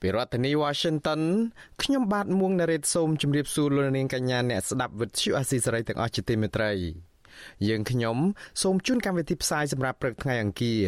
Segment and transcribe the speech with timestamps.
[0.00, 1.22] ពីរដ្ឋធានី Washington
[1.82, 6.72] ខ្ញុំបាទមួងណារ៉េតសូមជម្រាបសួរលោកនាងកញ្ញាអ្នកស្ដាប់វិទ្យុអាស៊ីសេរីទាំងអស់ជាទីមេត្រី
[7.68, 8.16] យើងខ្ញុំ
[8.62, 10.84] សូមជូនកម្មវិធីផ្សាយសម្រាប់ព្រឹកថ្ងៃអង្គារ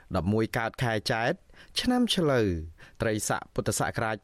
[0.00, 1.32] 11កើតខែចែក
[1.80, 2.46] ឆ្នាំឆ្លូវ
[3.02, 4.16] ត្រីស័កពុទ្ធសករាជ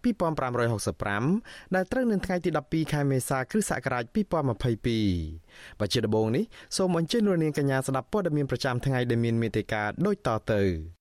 [0.64, 6.44] 2565ដែលត្រូវនឹងថ្ងៃទី12ខែមេសាគ្រិស្តសករាជ2022បច្ចុប្បន្ននេះ
[6.76, 10.99] សូមអញ្ជើញលោកនាងកញ្ញាស្ដាប់ព័ត៌មានប្រចាំថ្ងៃដែលមានមេត្តាដូចតទៅ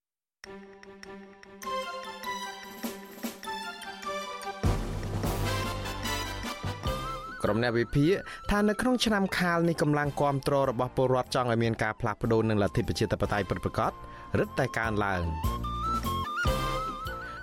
[7.43, 8.13] ក្រុមអ្នកវិភាគ
[8.51, 13.91] ថានៅក្នុងឆ្នាំខាលនេះកម្លាំងគ្រប់គ្រងរបស់ពលរដ្ឋចង់ឲ្យមានការផ្លាស់ប្ដូរនឹងលទ្ធិប្រជាធិបតេយ្យពិតប្រាកដ
[14.39, 15.23] រឹតតែកើនឡើង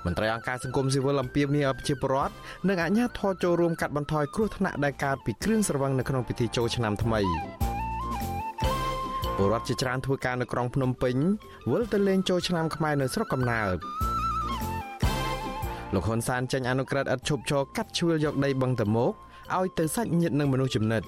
[0.06, 2.34] មន្ត្រីអង្គការសង្គមស៊ីវិលអំពាវនាវឲ្យប្រជាពលរដ្ឋ
[2.68, 7.20] និងអាជ្ញាធរចូលរួមកាត់បន្ថយគ្រោះថ្នាក់ដែលកើតពីគ្រឿងស្រវឹងនៅក្នុងពិធីចូលឆ្នាំថ្មី
[9.36, 11.16] ពលរដ្ឋជាច្រើនធ្វើការនៅក្រុងភ្នំពេញ
[11.70, 13.76] វិលទៅលេងចូលឆ្នាំខ្មែរនៅស្រុកកំណើត
[15.94, 19.12] លោកហ៊ុនសានចេញអនុក្រឹត្យឥតឈប់ឈរកាត់ឈើយកដីបឹងតមោក
[19.54, 21.02] ឲ្យទៅសាច់ញាតិនិងមនុស្សចំណិត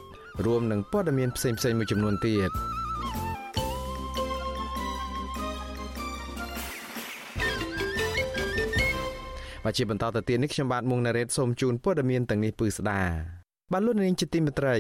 [0.46, 2.50] រួមនឹងព័ត៌មានផ្សេងៗមួយចំនួនទៀត
[9.64, 13.37] បាទជាបន្តទៅទៀតនេះខ្ញុំបាទមុងណារ៉េតសូមជូនព័ត៌មានទាំងនេះពឺស្ដា
[13.72, 14.76] បាទលោកនាងជាទីមេត្រី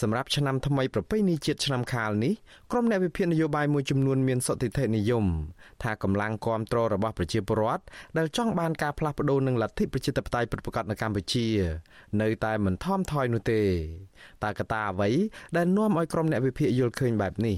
[0.00, 2.34] សម្រាប់ឆ្នាំថ្មីប្រពៃណីជាតិឆ្នាំខាលនេះ
[2.72, 5.24] ក្រុមអ្នកវិភាគនយោបាយមួយចំនួនមានសតិធិនិយម
[5.82, 7.82] ថាកម្លាំងគ្រប់គ្រងរបស់ប្រជាពលរដ្ឋ
[8.18, 11.46] ដែលចង់បានការផ្លាស់ប្ដូរនឹងលទ្ធិប្រជាធិបតេយ្យប្រកបនៅកម្ពុជា
[12.20, 13.60] នៅតែមិនថមថយនោះទេ
[14.42, 15.10] តើកត្តាអ្វី
[15.56, 17.56] ដែលនាំឲ្យក្រុមអ្នកវិភាគយល់ឃើញបែបនេះ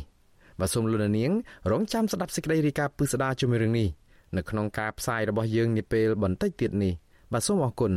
[0.60, 1.32] បាទសូមលោកនាង
[1.70, 3.88] រងចាំស្ដាប់សេចក្តីរាយការណ៍ពិស្ដារជាមួយរឿងនេះ
[4.36, 6.92] នៅក្នុងការផ្សាយរបស់យើងនាពេលបន្តិចទៀតនេះ
[7.32, 7.92] បាទសូមអរគុណ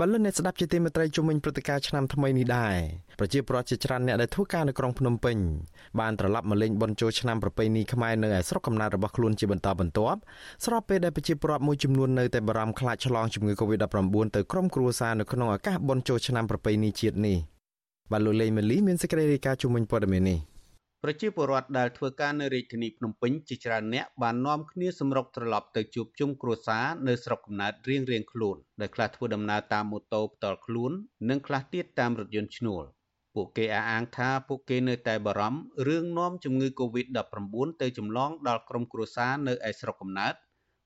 [0.00, 2.76] បលិនអ្នកស្ដាប់ជាទីមេត្រីជំនាញព្រឹត្តិការណ៍ឆ្នាំថ្មីនេះដែរ
[3.18, 5.36] ប្រជាពលរដ្ឋជាច្រើនអ្នកដែលធ្វើការនៅក្រុងភ្នំពេញ
[6.00, 10.18] បានត្រឡប់មកលេងបុណ្យចូលឆ្នាំប្រពៃណីខ្មែរនៅឯស្រុកកំណើតរបស់ខ្លួនជាបន្តបន្ទាប់
[10.64, 17.38] ស្របពេលដែលប្រជាពលរដ្ឋមួយចំនួននៅតែបារម្ភខ្លាចឆ្លងជំងឺ Covid-19 ទៅក្រុមគ្រួសារនៅក្នុងឱកាសបុណ្យចូលឆ្នាំប្រពៃណីជាតិនេះ
[18.12, 20.53] បាទលោកលេងម៉ាលីមានសេចក្តីរាយការណ៍ជំនាញព័ត៌មាននេះ
[21.06, 30.92] ប្រជាពលរដ្ឋដែលធ្វើការនៅរាជធានីភ្នំពេញជាច្រើនអ្នកបាននាំគ្នាសម្រុកត្រឡប់ទៅជួបជុំគ្រួសារនៅស្រុកកំណើតរៀងៗខ្លួនដែលខ្លះធ្វើដំណើរតាមម៉ូតូផ្ទាល់ខ្លួន
[31.28, 32.84] និងខ្លះទៀតតាមរថយន្តឈ្នួល
[33.34, 40.34] ពួកគេអះអាងថាពួកគេនៅតែបារម្ភរឿងនាំជំងឺ Covid-19 ទៅចម្លងដល់ក្រុមគ្រួសារនៅឯស្រុកកំណើត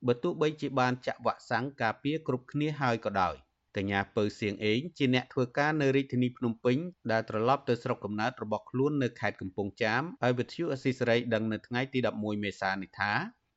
[0.06, 3.36] បើទោះបីជាបានចាក់វ៉ាក់សាំងការពារគ្រប់គ្នាហើយក៏ដោយ
[3.76, 6.76] កញ្ញាពៅសៀងអេងជាអ្នកធ្វើការនៅរាជធានីភ្នំពេញ
[7.12, 13.12] ដែលត្រឡប់ទៅស្រុកកំណើតរបស់ខ្លួននៅខេត្តកំពង់ចាមហើយវិទ្យុអស៊ីសេរីដឹងនៅថ្ងៃទី11មេសានេះថា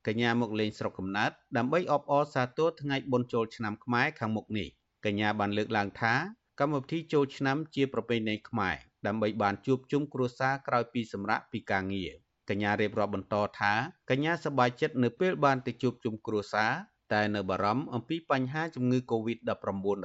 [0.07, 4.67] កញ្ញាមកលេងស្រុកកំណើតដើម្បីអបអរសាទរថ្ងៃបុណ្យចូលឆ្នាំខ្មែរខាងមុខនេះ
[5.05, 6.13] កញ្ញាបានលើកឡើងថា
[6.59, 8.75] កម្មវិធីចូលឆ្នាំជាប្រពៃណីខ្មែរ
[9.07, 12.11] ដើម្បីបានជួបជុំគ្រួសារក្រោយពីសម្រាកពីការងារ
[12.49, 13.73] កញ្ញារៀបរាប់បន្តថា
[14.09, 16.71] កញ្ញាសប្បាយចិត្តនៅពេលបានទៅជួបជុំគ្រួសារ
[17.13, 19.49] តែនៅបារម្ភអំពីបញ្ហាជំងឺ Covid-19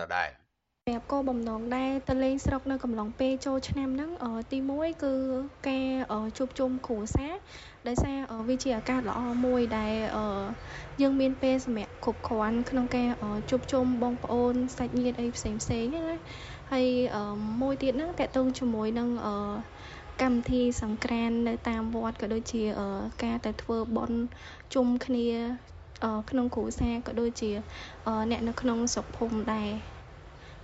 [0.01, 0.31] ដដែល
[0.89, 4.11] ប្រាប់គោលបំណងដែរទៅលេងស្រុកនៅកំឡុងពេលចូលឆ្នាំហ្នឹង
[4.53, 5.15] ទី1គឺ
[5.69, 5.89] ការ
[6.39, 7.33] ជួបជុំគ្រួសារ
[7.89, 8.19] ដោយសារ
[8.49, 9.95] វាជាឱកាសល្អមួយដែល
[11.03, 13.09] យើងមានពេលសម្រាប់គ្រប់គ្រាន់ក្នុងការ
[13.51, 16.19] ជួបជុំបងប្អូនសាច់ញាតិអីផ្សេងផ្សេងណា
[16.73, 16.87] ហើយ
[17.63, 19.09] មួយទៀតហ្នឹងតកតងជាមួយនឹង
[20.23, 22.63] កម្មវិធីសង្ក្រាននៅតាមវត្តក៏ដូចជា
[23.25, 24.21] ការទៅធ្វើបុណ្យ
[24.75, 25.29] ជុំគ្នា
[26.31, 27.51] ក្នុងគ្រួសារក៏ដូចជា
[28.31, 29.71] អ្នកនៅក្នុងស្រុកភូមិដែរ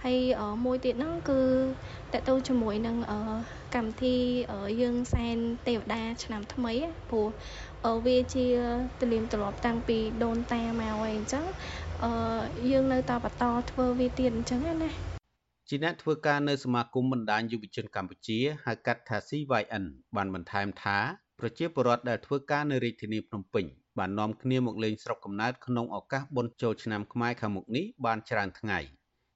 [0.04, 0.18] ហើយ
[0.64, 1.40] មួយទៀតហ្នឹងគឺ
[2.12, 2.96] តកតូជាមួយនឹង
[3.74, 4.16] កម្មវិធី
[4.80, 5.36] យើងសែន
[5.68, 6.72] ទេវតាឆ្នាំថ្មី
[7.10, 8.46] ព្រោះវាជា
[9.00, 11.44] ទលាមទម្លាប់តាំងពីដូនតាមកហើយអញ្ចឹង
[12.70, 14.90] យើងនៅតែបន្តធ្វើវាទៀតអញ្ចឹងណា
[15.68, 19.84] ជាអ្នកធ្វើការនៅសមាគមបណ្ដាញយុវជនកម្ពុជាហៅកាត់ថា CYN
[20.16, 20.98] បានបន្ថែមថា
[21.38, 23.66] ប្រជាពលរដ្ឋដែលធ្វើការនៅរាជធានីភ្នំពេញ
[23.98, 28.78] បាននាំគ្នាមកលេងស្រុកកំណើតក្នុងឱកាសបុណ្យចូលឆ្នាំខ្មែរខាងមុខនេះបានច្រើនថ្ងៃ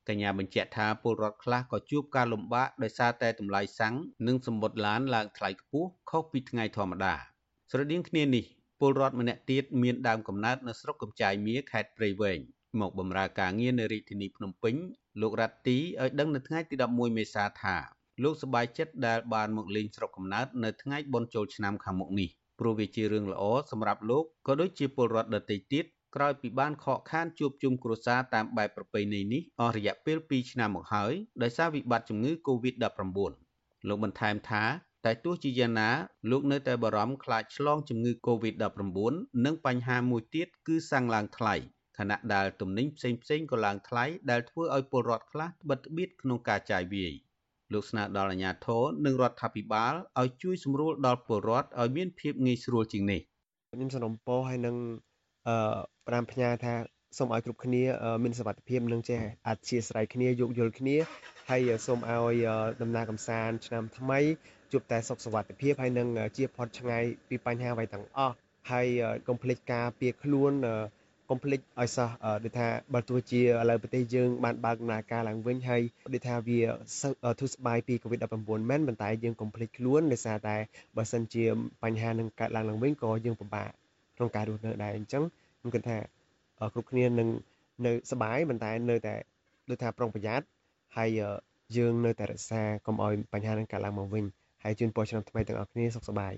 [0.09, 3.95] កញ្ញាបញ្ជាក់ថាពលរដ្ឋខ្លះក៏ជួបការលំបាកដោយសារតែតម្លៃសាំង
[4.27, 7.15] និងសម្បត្តិឡានឡើងថ្លៃខ្ពស់ខុសពីថ្ងៃធម្មតា
[7.71, 8.45] ស្រដៀងគ្នានេះ
[8.81, 12.39] ពលរដ្ឋម្នាក់ទៀតមានដើមកំណើតនៅស្រុកកំចាយមៀខេត្តព្រៃវែង
[12.81, 14.75] មកបម្រើការងារនៅរាជធានីភ្នំពេញ
[15.21, 17.77] លោករ៉ាត់ទីឲ្យដឹងនៅថ្ងៃទី11មេសាថា
[18.23, 22.31] លោកសប្បាយចិត្តដែលបានមកលេងស្រុកកំណើតនៅថ្ងៃបុណ្យចូលឆ្នាំខាងមុខនេះ
[22.61, 25.85] ព្រោះវាជារឿងល្អសម្រាប់លោកក៏ដូចជាពលរដ្ឋដទៃទៀត
[26.17, 31.13] ក្រោយពីបានខកខានជួបជុំគ្រួសារតាមបែបប្រពៃណីនេះអស់រយៈពេល2ឆ្នាំមកហើយ
[31.43, 33.33] ដោយសារវិបត្តិជំងឺ Covid-19
[33.89, 34.65] លោកបន្ថែមថា
[35.05, 35.91] តែទោះជាយ៉ាងណា
[36.31, 38.87] លោកនៅតែបារម្ភខ្លាចឆ្លងជំងឺ Covid-19
[39.45, 41.55] និងបញ្ហាមួយទៀតគឺសាំងឡើងថ្លៃ
[41.99, 47.15] ខណៈដែលទំនិញផ្សេងផ្សេងក៏ឡើងថ្លៃដែលធ្វើឲ្យពលរដ្ឋខ្លះត្បិតត្បៀតក្នុងការចាយវាយ
[47.73, 53.21] លោកស្នើដល់អាជ្ញាធរនិងរដ្ឋាភិបាលឲ្យជួយសម្រួលដល់ពលរដ្ឋឲ្យមានភាពងាយស្រួលជាងនេះ
[53.73, 54.77] ខ្ញុំសនំពោហើយនឹង
[55.49, 55.57] អឺ
[56.07, 56.75] ផ្ដាំផ្ញើថា
[57.19, 57.83] សូមឲ្យគ្រប់គ្នា
[58.25, 59.19] មានសុខភាពនិងចេះ
[59.49, 60.97] អធិស្ឋានគ្នាយោគយល់គ្នា
[61.51, 62.47] ហើយសូមឲ្យ
[62.83, 64.21] ដំណើរកំសាន្តឆ្នាំថ្មី
[64.73, 68.35] ជួបតែសុខសុវត្ថិភាពហើយនឹងជាផុតឆ្ងាយពីបញ្ហាអ្វីទាំងអស់
[68.71, 68.87] ហើយ
[69.29, 70.53] កុំភ្លេចការពារខ្លួន
[71.30, 72.10] កុំភ្លេចឲ្យសោះ
[72.44, 75.82] ដូចថាបើទោះជាឥឡូវប្រទេសយើងបានបើកដំណើរការឡើងវិញហើយ
[76.14, 76.60] ដូចថាវា
[77.40, 80.56] ធូរស្បើយពី COVID-19 មែនប៉ុន្តែយើងកុំភ្លេចខ្លួនដោយសារតែ
[80.98, 81.46] បើសិនជា
[81.84, 83.70] បញ្ហានឹងកើតឡើងឡើងវិញក៏យើងពិបាក
[84.16, 85.24] ក្នុងការរស់នៅដែរអញ្ចឹង
[85.60, 85.98] ខ្ញុំគិតថា
[86.74, 87.30] គ្រប់គ្នានឹង
[87.86, 89.16] នៅសบายប៉ុន្តែនៅតែ
[89.70, 90.46] ដូចថាប្រុងប្រយ័ត្ន
[90.98, 91.10] ហើយ
[91.78, 94.26] យើងនៅតែរក្សាកុំឲ្យបញ្ហានឹងកើតឡើងមកវិញ
[94.64, 96.34] ហើយជូនពរឆ្នាំថ្មីទាំងអស់គ្នាសុខសប្បាយ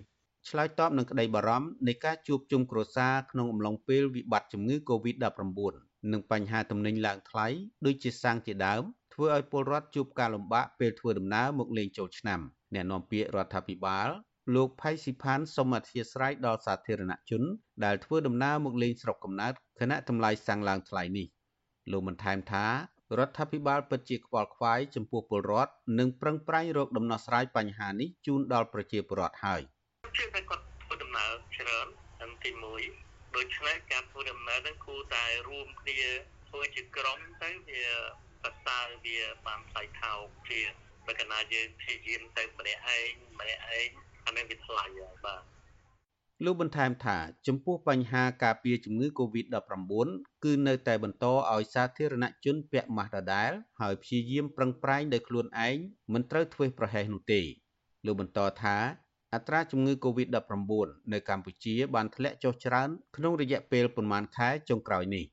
[0.49, 5.75] ឆ្លើយតបនឹងក្តីបារម្ភនៃការជួបជុំគ្រួសារក្នុងអំឡុងពេលវិបត្តិជំងឺ Covid-19
[6.13, 7.47] និងបញ្ហាទំនិញឡើងថ្លៃ
[7.87, 8.83] ដូចជាសាំងជាដើម
[9.15, 12.41] ធ្វើឲ្យពលរដ្ឋជួបការលំបាកពេលធ្វើដំណើរមកលេងចូលឆ្នាំ
[12.75, 14.09] អ្នកនាំពាក្យរដ្ឋាភិបាល
[14.55, 17.43] លោកផៃស៊ីផានសូមអធិស្ឋានដល់សាធារណជន
[17.85, 21.27] ដែលធ្វើដំណើរមកលេងស្រុកកំណើតខណៈតម្លៃសាំងឡើងថ្លៃនេះ
[21.91, 22.67] លោកបន្ថែមថា
[23.19, 29.63] រដ្ឋាភិបាលពិតជាខ្វល់ខ្វាយចំពោះពលរដ្ឋនិងប្រឹងប្រែងរកដំណោះស្រាយបញ្ហានេះជូនដល់ប្រជាពលរដ្ឋហើយ
[30.19, 31.87] ជាតែគាត់ធ្វើដំណើរច្រើន
[32.21, 32.51] ទាំងទី
[32.93, 35.99] 1ដូច្នេះការធ្វើដំណើរនឹងគួរតែរួមគ្នា
[36.49, 37.85] ធ្វើជាក្រុមទៅវា
[38.43, 40.61] ប្រសើរវាបានថ្លៃថោកជា
[41.07, 43.11] បើកណាយើងព្យាយាមទៅម្នាក់ឯង
[43.41, 43.89] ម្នាក់ឯង
[44.27, 45.43] អានេះវាថ្លៃហើយបាទ
[46.45, 49.85] លោកបន្ថែមថាចំពោះបញ្ហាការពារជំងឺ Covid-19
[50.45, 55.77] គឺនៅតែបន្តឲ្យសាធារណជនពាក់ម៉ាស់ដដែលហើយព្យាយាមប្រឹងប្រែងដោយខ្លួនឯង
[56.13, 57.41] មិនត្រូវធ្វេសប្រហែសនោះទេ
[58.07, 58.77] លោកបន្តថា
[59.35, 60.73] អត្រាជំងឺ Covid-19
[61.13, 65.25] នៅកម្ពុជាបានធ្លាក់ចុះច្រើនក្នុងរយៈពេលប្រមាណខែចុងក្រោយនេះ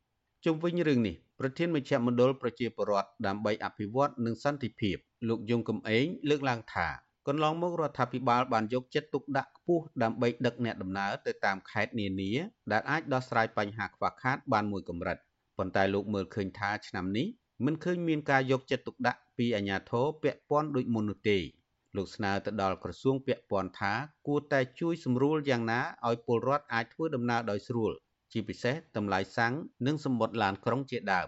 [0.46, 4.98] ជុំវិញរឿងនេះប្រធានមជ្ឈមណ្ឌលប្រជាពលរដ្ឋដើម្បីអភិវឌ្ឍនិងសន្តិភាព
[5.28, 6.88] លោកយងកំឯងលើកឡើងថា
[7.28, 12.32] កន្លងមករដ្ឋាភិបាលបានយកចិត្តទុកដាក់ខ្ពស់ដើម្បីដឹកអ្នកដំណើរទៅតាមខេត្តនានា
[12.72, 15.18] ដែលអាចដោះស្រាយបញ្ហាខ្វះខាតបានមួយកម្រិត
[15.58, 17.28] ប៉ុន្តែលោកមើលឃើញថាឆ្នាំនេះ
[17.66, 21.38] មិនឃើញមានការយកចិត្តទុកដាក់ពីអាជ្ញាធរពាក់ព័ន្ធដូចមុននោះទេ
[21.98, 23.94] លោកស្នើទៅដល់ក្រសួងពាក់ព័ន្ធថា
[24.28, 27.92] គួរតែជួយសម្រួលយ៉ាងណាឲ្យពលរដ្ឋអាចធ្វើដំណើរដោយស្រួល
[28.32, 29.54] ជាពិសេសតម្លៃសាំង
[29.88, 31.28] និងសម្បត្តិឡានក្រុងជាដើម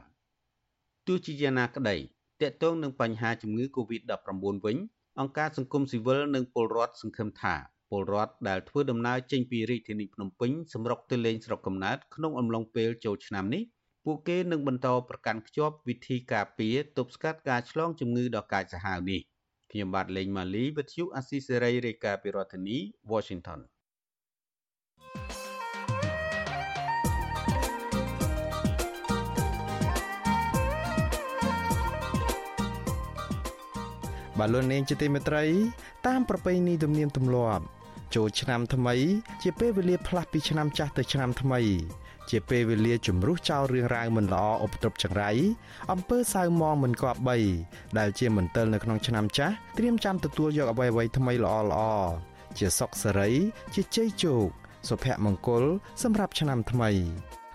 [1.07, 1.95] ទោះជាយ៉ាងណាក្តី
[2.41, 4.77] តកតងនឹងបញ្ហាជំងឺ Covid-19 វិញ
[5.19, 7.55] អង្គការសង្គមស៊ីវិលនិងពលរដ្ឋសង្ឃឹមថា
[7.89, 13.63] ពលរដ្ឋដែលធ្វើដំណើរចេញពីរាជធានីភ្នំពេញសម្រុកទៅលេងស្រុកកំណើតក្នុងអំឡុងពេលចូលឆ្នាំនេះ
[14.05, 19.21] ពួកគេនឹងបន្តប្រកាន់ខ្ជាប់វិធីការពារទប់ស្កាត់ការឆ្លងជំងឺដ៏កាចសាហាវនេះ
[19.71, 22.77] ខ្ញុំបាទលេងម៉ាលីវិទ្យុអាស៊ីសេរីរាយការណ៍ពីរដ្ឋធានី
[23.11, 23.59] Washington
[34.39, 35.45] បាទលោកនាងជាទីមេត្រី
[36.07, 37.63] តាមប្រពៃណីទំនៀមទម្លាប់
[38.15, 38.95] ចូលឆ្នាំថ្មី
[39.41, 41.61] ជាពេលវេលាផ្លាស់ពីឆ្នាំចាស់ទៅឆ្នាំថ្មី
[42.29, 45.31] ជាពេលវេលាជំរុះចោលរឿងរ៉ាវមិនល្អឧបទ្រពចង្រៃ
[45.91, 47.37] អំពើសៅមងមិនគប្បី
[47.97, 51.81] ដែលជាមន្ទិលនៅក្នុងឆ្នាំចាស់ត្រៀមចាំទទួលយកអ្វីៗថ្មីល្អល្អ
[52.57, 53.31] ជាសុខសេរី
[53.73, 54.47] ជាជ័យជោគ
[54.89, 55.63] សុភមង្គល
[56.03, 56.91] សម្រាប់ឆ្នាំថ្មី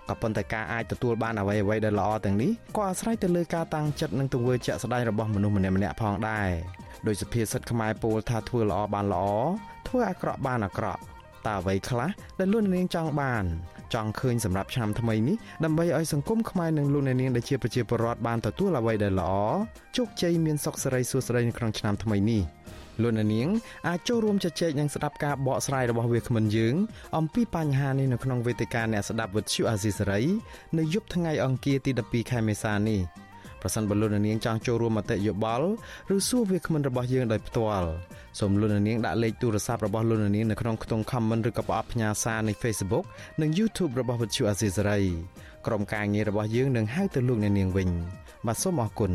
[0.09, 6.49] ក៏ប៉ុន្តែការអាចទទួលបានអ្វីអ្វីដែលល្អទាំងនេះក៏អាស្រ័យទៅលើការតាំងចិត្តនិងទង្វើជាក់ស្ដែងរបស់មនុស្សម្នាក់ម្នាក់ផងដែរ
[7.07, 9.25] ដោយសុភាសិតខ្មែរពោលថាធ្វើល្អបានល្អ
[9.87, 11.01] ធ្វើអាក្រក់បានអាក្រក់
[11.47, 13.45] តើអ្វីខ្លះដែលលោកនាងចង់បាន
[13.93, 19.33] ចង់ឃើញសម្រាប់ឆ្នាំថ្មីនេះដើម្បីឲ្យសង្គមខ្មែរនិងលោកអ្នកនាងដែលជាប្រជាពលរដ្ឋបានទទួលអ្វីដែលល្អ
[19.97, 22.43] ជោគជ័យមានសុខសេរីសួស្តីនៅក្នុងឆ្នាំថ្មីនេះ។
[23.01, 23.47] លោកអ្នកនាង
[23.87, 26.75] អាចចូលរួមជជែកនិងស្ដាប់ការបកស្រាយរបស់វាគ្មិនយើង
[27.17, 30.21] អំពីបញ្ហានេះនៅក្នុងវេទិកាអ្នកស្ដាប់វិទ្យុអាស៊ីសេរី
[30.77, 32.99] នៅយប់ថ្ងៃអង្គារទី12ខែមេសានេះ
[33.63, 35.67] ប្រសិនបើលោកអ្នកនាងចង់ចូលរួមមតិយោបល់
[36.15, 37.89] ឬសួរវាគ្មិនរបស់យើងដោយផ្ទាល់
[38.39, 43.05] សូមលោកអ្នកនាងដាក់លេខទូរស័ព្ទរបស់លោកអ្នកនាងនៅក្នុងខ្ទង់ comment ឬក៏ប្រអប់ផ្ញើសារនៃ Facebook
[43.41, 44.99] និង YouTube របស់វិទ្យុអាស៊ីសេរី
[45.67, 47.89] ក្រុមការងាររបស់យើងនឹងហៅទៅលោកអ្នកនាងវិញ
[48.47, 49.13] បាទសូមអរគុណ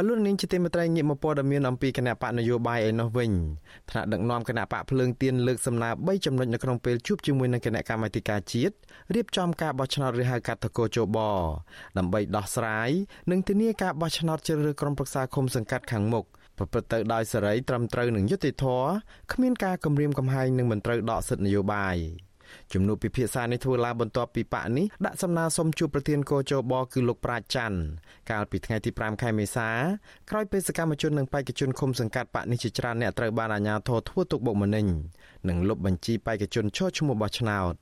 [0.00, 3.32] បាទលោកនាងជាទីមេត្រីងាកមកព័ត៌មានអំពីគណៈបកនយោបាយឯនោះវិញ
[3.90, 8.74] ថ្នាក់ដឹកនាំគណៈបកភ្លើងទៀនលើកសំណើ3ចំណុចនៅក្នុងពេលជួបជាមួយនឹងគណៈកម្មាធិការជាតិ
[9.14, 11.18] រៀបចំការបោះឆ្នោតឬហៅកាត់តកោជប
[11.98, 12.90] ដើម្បីដោះស្រាយ
[13.30, 16.24] និងធានាការបោះឆ្នោតជ្រើសរើសក្រុមប្រឹក្សាឃុំសង្កាត់ខាងមុខ
[16.58, 18.90] ប្រព្រឹត្តទៅដោយសេរីត្រឹមត្រូវនឹងយុត្តិធម៌
[19.32, 21.96] គ្មានការគំរាមកំហែងនិងមិនត្រូវដកសិទ្ធិនយោបាយ
[22.72, 27.78] ជំនួបពិភាក្សានេះធ្វើឡើងបន្ទាប់ពីបកនេះដាក់សំណើសុំជួបប្រធានកោជបគឺលោកប្រាជ្ញច័ន្ទ
[28.30, 29.68] កាលពីថ្ងៃទី5ខែមេសា
[30.30, 34.86] ក្រោយពេលសកម្មជននិងបេក្ខជនឃុំសង្កាត់បកនេះជាច្រើនអ្នកត្រូវបានអាជ្ញាធរធ្វើទុកបុកម្នេញ
[35.48, 37.74] និងលុបបញ្ជីបេក្ខជនឈរឈ្មោះបោះឆ្នោត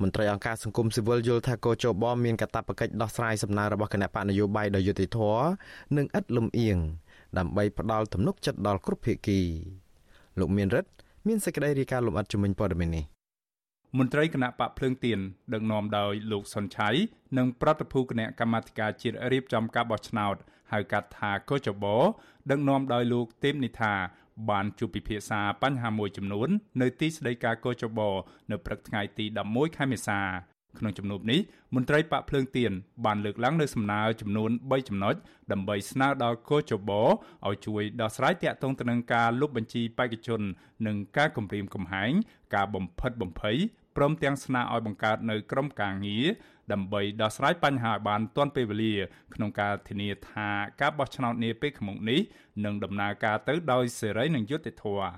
[0.00, 5.44] មន្ត្រីអង្គការសង្គមស៊ីវិលយល់ថាកោជបមានកាតព្វកិច្ចដោះស្រាយសំណើរបស់គណៈបកនយោបាយដោយយុត្តិធម៌
[5.96, 6.78] និងឥតលំអៀង
[7.38, 9.40] ដើម្បីផ្ដល់ទំនុកចិត្តដល់គ្រប់ភាគី
[10.40, 10.90] លោកមានរិទ្ធ
[11.26, 13.13] មានសេចក្តីរាយការណ៍លម្អិតជំនាញព័ត៌មាននេះ
[13.98, 15.18] មន្ត្រីគណៈបកភ្លើងទៀន
[15.52, 16.88] ដឹកនាំដោយលោកសុនឆៃ
[17.38, 20.36] និងប្រតិភូគណៈកម្មាធិការជាតិរៀបចំការបោះឆ្នោត
[20.72, 21.84] ហៅកាត់ថាកោចប
[22.50, 23.94] ដឹកនាំដោយលោកទេមនិថា
[24.50, 26.48] បានជួបពិភាក្សាបញ្ហាមួយចំនួន
[26.80, 28.00] នៅទីស្តីការកោចប
[28.50, 30.20] នៅព្រឹកថ្ងៃទី11ខែមេសា
[30.78, 31.40] ក្នុងជំនួបនេះ
[31.74, 32.72] មន្ត្រីបកភ្លើងទៀន
[33.04, 35.14] បានលើកឡើងនូវសំណើចំនួន3ចំណុច
[35.52, 40.40] ដើម្បីស្នើដល់កោចបឲ្យជួយដោះស្រាយទាក់ទងទៅនឹងការលុបបញ្ជីបេក្ខជន
[40.86, 42.12] និងការគំរាមកំហែង
[42.54, 43.58] ការបំផិតបំភ័យ
[43.96, 46.26] ព្រមទាំងស្នើឲ្យបង្កើតនៅក្រុមការងារ
[46.72, 48.94] ដើម្បីដោះស្រាយបញ្ហាឲ្យបានទាន់ពេលវេលា
[49.34, 50.48] ក្នុងការធានាថា
[50.80, 52.20] ការបោះឆ្នោតនាពេលខាងមុខនេះ
[52.64, 55.12] នឹងដំណើរការទៅដោយសេរីនិងយុត្តិធម៌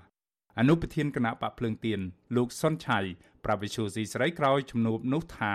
[0.58, 2.00] អនុប្រធានគណៈបកភ្លើងទៀន
[2.36, 2.98] លោកសុនឆៃ
[3.44, 5.54] ប្រាវិឈូស៊ីស្រីក្រោយជំនួបនោះថា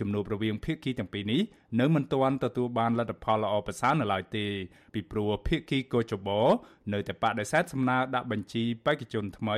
[0.00, 1.42] ជំនួបរវាងភាគីទាំងពីរនេះ
[1.80, 4.46] នៅមិនទាន់ទទួលបានលទ្ធផលល្អប្រសើរនៅឡើយទេ
[4.94, 6.28] ពីព្រោះភាគីកោចប
[6.92, 9.56] នៅតែបដិសេធសំណើដាក់បញ្ជីបេក្ខជនថ្មី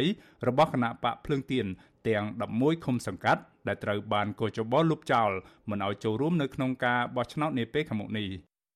[0.48, 1.66] របស់គណៈបកភ្លើងទៀន
[2.08, 2.24] ទាំង
[2.56, 5.30] 11ឃុំសង្កាត់ដែលត្រូវបានកោចបលុបចោល
[5.70, 8.28] មិនឲ្យចូលរួមនៅក្នុងការបោះឆ្នោតនាពេលខាងមុខនេះ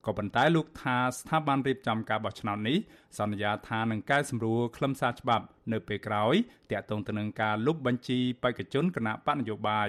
[0.07, 2.79] ក៏ប៉ុន្តែលោកថាស្ថាប័នរៀបចំការបោះឆ្នោតនេះ
[3.19, 6.35] សន្យាថានឹងកែសម្រួលខ្លឹមសារច្បាប់នៅពេលក្រោយ
[6.71, 9.89] តាក់ទងទៅនឹងការលុបបញ្ជីបេក្ខជនគណៈបកនយោបាយ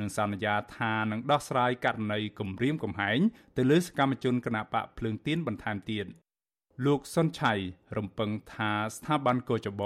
[0.00, 3.18] និងសន្យាថានឹងដោះស្រាយករណីគម្រាមកំហែង
[3.56, 6.06] ទៅលើសកម្មជនគណៈបកភ្លើងទៀនបន្ថែមទៀត
[6.84, 7.52] លោកសុនឆៃ
[7.96, 9.82] រំពឹងថាស្ថាប័នកោចប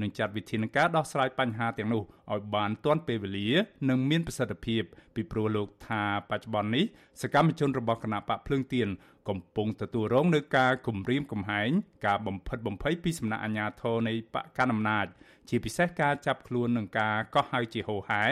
[0.00, 2.02] នឹងចាត់វិធានការដោះស្រាយបញ្ហាទាំងនោះ
[2.32, 3.48] ឲ្យបានទាន់ពេលវេលា
[3.88, 4.82] និងមានប្រសិទ្ធភាព
[5.14, 6.84] ពីព្រោះលោកថាបច្ចុប្បន្ននេះ
[7.22, 8.88] សកម្មជនរបស់គណៈបកភ្លើងទៀន
[9.28, 11.70] កំពុងទទួលរងនឹងការគំរាមកំហែង
[12.06, 15.06] ការបំផិតបំភ័យពីសំណាក់អាជ្ញាធរនៃបកកណ្ដាលអំណាច
[15.48, 18.24] ជាពិសេសការចាប់ខ្លួននិងការកោះហៅជាហូរហែ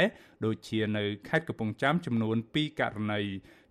[0.45, 3.21] ដូចជានៅខេត្តកំពង់ចាមចំនួន2ករណី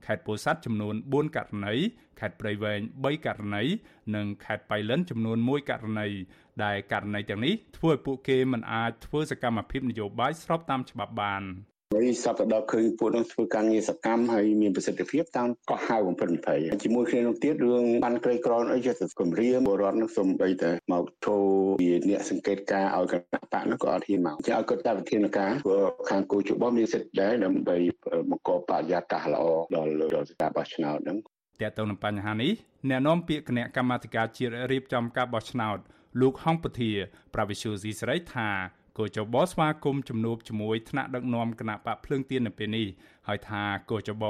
[0.05, 1.73] ខេត្តពោធិ៍សាត់ចំនួន4ករណី
[2.19, 3.63] ខេត្តព្រៃវែង3ករណី
[4.15, 6.07] និងខេត្តបៃលិនចំនួន1ករណី
[6.63, 11.43] ដែលករណីទាំងនេះធ្វើឲ្យពួកគេមិនអាចធ្វើសកម្មភាពនយោបាយស្របតាមច្បាប់បាន
[11.93, 21.39] ហើយសពដកឃើញពួកនោះធ្វើការងារសកម្មហើយមានប្រសិទ្ធភាពតាមកោះហៅបំផិតបំភ័យជាមួយគ្នានោះទៀតរឿងបានក្រីក្រអីចេះតែគម្រាមបរដ្ឋនោះសំបីតែមកធ្វើ
[21.81, 27.77] ជាអ្នកសង្កេតការឲ្យគណៈបកនោះក៏អត់ហ៊ានមកចាឲ្យគាត់តាមវិធានការព្រោះខាងគូជបមានសិទ្ធិដែរដើម្បី
[28.29, 29.43] បង្កបរិយាកាសល្អ
[29.75, 31.17] ដល់ដល់ការបោះឆ្នោតហ្នឹង
[31.61, 32.51] តើតើនឹងបញ្ហានេះ
[32.89, 35.77] អ្នកនាំពាក្យគណៈកម្មាធិការជាតិរៀបចំការបោះឆ្នោត
[36.21, 36.91] លោកហងពធា
[37.33, 38.49] ប្រវិសុយស៊ីស្រីថា
[38.97, 42.87] គូចបស្វាគមជំនួបជាមួយថ្នាក់ដឹកនាំគណៈបកភ្លើងទៀននៅពេលនេះ
[43.27, 44.23] ហើយថាគូចប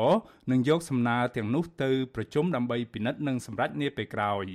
[0.52, 4.46] នឹងយកសំណើទាំងនោះទៅប្រជុំដើម្បីពិនិត្យនិងសម្រេចនាពេលក្រោយ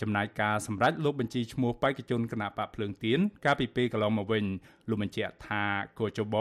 [0.00, 4.44] ចំណាយការសម្រេចលោកបញ្ជីឈ្មោះបេក្ខជនគណៈបកភ្លើងទៀនកាលពីពេលកន្លងមកវិញ
[4.88, 5.64] លោកបញ្ជាក់ថា
[5.98, 6.34] គូចប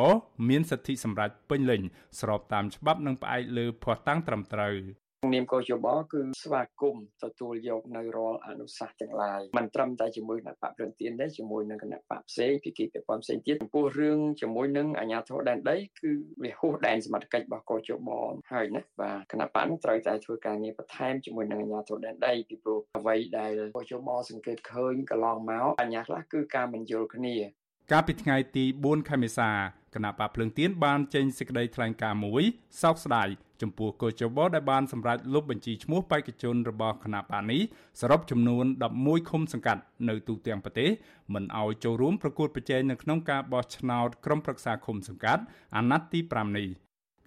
[0.49, 1.81] មានសិទ្ធិសម្រេចពេញលេញ
[2.19, 4.75] ស្របតាមច្បាប់និងផ្អែកលើភ័ស្តុតាងត្រឹមត្រូវ
[5.23, 16.11] នាមកោជបគឺស្វាគមន៍ទទួលយកនៅរាល់អនុសាសន៍ទាំងឡាយមិនត្រឹមតែជាមួយគណៈបកព្រឹងទៀនទេជាមួយនឹងគណៈបកផ្សេងពីគីពាក់ព័ន្ធផ្សេងទៀតចំពោះរឿងជាមួយនឹងអាជ្ញាធរដែនដីគឺ
[16.43, 18.09] វាហួសដែនសមត្ថកិច្ចរបស់កោជប
[18.51, 27.35] ហើយណាបាទគណៈបកនឹងត្រូវតែធ្វើការងារបន្ថែមជាមួយនឹងអាជ្ញាធរដែនដីពីព្រោះអ្វីដែលកោជបសង្កេតឃើញកន្លងមកអាជ្ញាខ្លះគឺការមិនយល់គ្នា
[27.91, 29.49] កាលពីថ្ងៃទី4ខែមេសា
[29.95, 32.43] គណៈបកភ្លើងទៀនបានចេញសេចក្តីថ្លែងការណ៍មួយ
[32.81, 33.27] សោកស្ដាយ
[33.61, 37.61] ចំពោះកោជបដែលបានសម្រេចលុបបញ្ជីឈ្មោះបេក្ខជនរបស់គណៈបកនេះ
[38.01, 38.65] សរុបចំនួន
[38.97, 40.89] 11ឃុំសង្កាត់នៅទូទាំងប្រទេស
[41.33, 45.43] មិនឲ្យចូលរួមប្រកួតប្រជែងនៅក្នុងការបោះឆ្នោតក្រុមប្រឹក្សាឃុំសង្កាត់
[45.75, 46.67] អាណត្តិទី5នេះ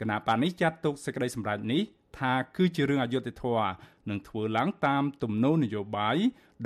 [0.00, 1.83] គណៈបកនេះចាត់ទុកសេចក្តីសម្រេចនេះ
[2.19, 3.71] ថាគឺជារឿងអយុត្តិធម៌
[4.09, 6.17] និងធ្វើឡើងតាមទំនោរនយោបាយ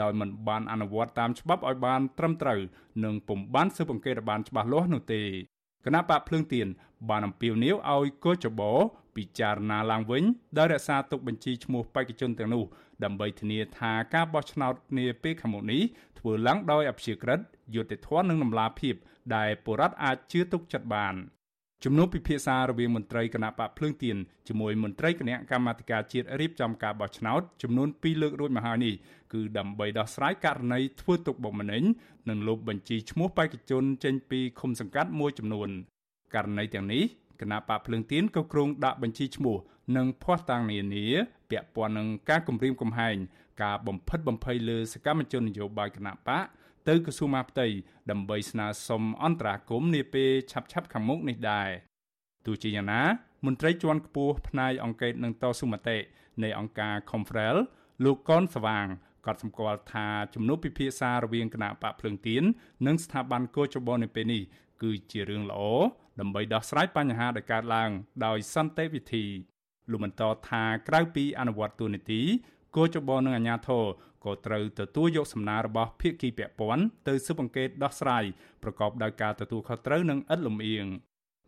[0.03, 2.61] ដោយមិនបានអនុវត្តតាមច្បាប់ឲ្យបានត្រឹមត្រូវ
[3.05, 5.23] និងពុំបានស៊ើបអង្កេតឲ្យបានច្បាស់លាស់នោះទេ
[5.89, 6.67] គណៈបកភ្លើងទៀន
[7.09, 8.73] បានអំពាវនាវឲ្យកោចបោ
[9.17, 10.25] ពិចារណាឡើងវិញ
[10.59, 12.65] ដោយរក្សាទុកបញ្ជីឈ្មោះបេក្ខជនទាំងនោះ
[13.05, 15.83] ដើម្បីធានាថាការបោះឆ្នោតនាពេលខាងមុខនេះ
[16.19, 17.41] ធ្វើឡើងដោយអព្យាក្រឹត
[17.75, 18.95] យុត្តិធម៌និងតម្លាភាព
[19.37, 21.15] ដែលពលរដ្ឋអាចជឿទុកចិត្តបាន
[21.85, 24.17] ជំនួបពិភាក្សារវាងមន្ត្រីគណៈបកភ្លើងទៀន
[24.49, 28.95] ជាមួយមន្ត្រីគណៈកម្មាធិការជាតិរៀបចំការបោះឆ្នោតចំនួន2លើករួចមកហើយនេះ
[29.33, 31.83] គឺដើម្បីដោះស្រាយករណីធ្វើទុកបុកម្នេញ
[32.29, 35.69] និងលុបបញ្ជីឈ្មោះបេក្ខជនចេញពីឃុំសង្កាត់មួយចំនួន
[36.35, 37.03] ករណីទាំងនេះ
[37.41, 39.57] គណៈបកភ្លើងទៀនក៏គ្រងដាក់បញ្ជីឈ្មោះ
[39.97, 41.07] និងភ័ស្តុតាងនានា
[41.51, 43.17] ពាក់ព័ន្ធនឹងការគម្រាមកំហែង
[43.63, 46.45] ការបំផិតបំភ័យលើសកម្មជននយោបាយគណៈបក
[46.89, 47.67] ទៅក្រសួងមហាផ្ទៃ
[48.11, 51.69] ដើម្បីស្នើសុំអន្តរាគមន៍នាពេលឆាប់ៗខាងមុខនេះដែរ
[52.47, 53.03] ទោះជាយ៉ាងណា
[53.47, 55.99] មន្ត្រីជាន់ខ្ពស់ផ្នែកអង្គការនឹងតស៊ូមតិ
[56.43, 57.57] នៃអង្គការ Confrel
[58.05, 58.87] លោកកនស្វាង
[59.27, 62.43] ក៏សម្គាល់ថាជំនួបពិភាក្សារវាងគណៈបកភ្លើងទៀន
[62.87, 64.43] និងស្ថាប័នកោជបនៅពេលនេះ
[64.83, 65.61] គឺជារឿងល្អ
[66.21, 67.91] ដើម្បីដោះស្រាយបញ្ហាដែលកើតឡើង
[68.27, 69.25] ដោយសន្តិវិធី
[69.91, 72.23] លោកបន្តថាក្រៅពីអនុវត្តទូនីតិ
[72.77, 73.85] គោចបនឹងអាជ្ញាធរ
[74.25, 78.25] ក៏ត្រូវទទួលយកសំណើរបស់ភាគីពាក់ព័ន្ធទៅស៊ើបអង្កេតដោះស្រាយ
[78.63, 80.87] ប្រកបដោយការទទួលខុសត្រូវនិងឥតលំអៀង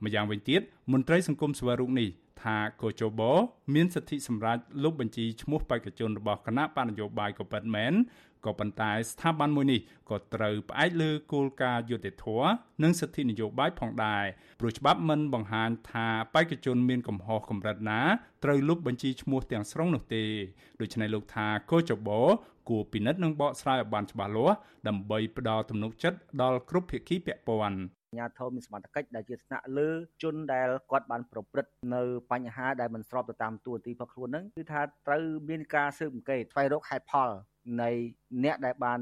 [0.05, 0.61] ម្យ៉ាងវិញទៀត
[0.93, 2.09] មន្ត្រីសង្គមស្វែរុកនេះ
[2.43, 3.21] ថាកោជប
[3.75, 7.95] មានសិទ្ធិសម្រាប់លុបបញ្ជីឈ្មោះបេក្ខជនរបស់គណៈបណ្ឌនយោបាយក៏ពិតមែន
[8.47, 12.51] ក៏ប៉ុន្តែស្ថាប័នមួយនេះក៏ត្រូវផ្អែកលើគោលការណ៍យុត្តិធម៌
[12.83, 14.25] និងសិទ្ធិនយោបាយផងដែរ
[14.61, 18.01] ព្រោះច្បាប់មិនបង្ហាញថាបេក្ខជនមានកំហុសកម្រិតណា
[18.45, 20.25] ត្រូវលុបបញ្ជីឈ្មោះទាំងស្រុងនោះទេ
[20.81, 22.21] ដូច្នេះលោកថាកោចបោ
[22.71, 24.57] គួរពិនិត្យនិងបកស្រាយឲ្យបានច្បាស់លាស់
[24.89, 27.79] ដើម្បីផ្ដល់ទំនុកចិត្តដល់គ្រប់ភាគីពាក់ព័ន្ធ
[28.15, 29.91] ញ្ញាធមមានសមត្ថកិច្ចដែលជាស្នាក់លើ
[30.23, 37.31] ជនដែលគាត់បានប្រព្រឹត្តនៅបញ្ហាដែលមិនស្របទៅតាមទួនាទីរបស់ខ្លួនហ្នឹងគឺថាត្រូវមានការស៊ើបអង្កេតស្វែងរកហេតុផល
[37.83, 37.91] នៃ
[38.45, 39.01] អ្នកដែលបាន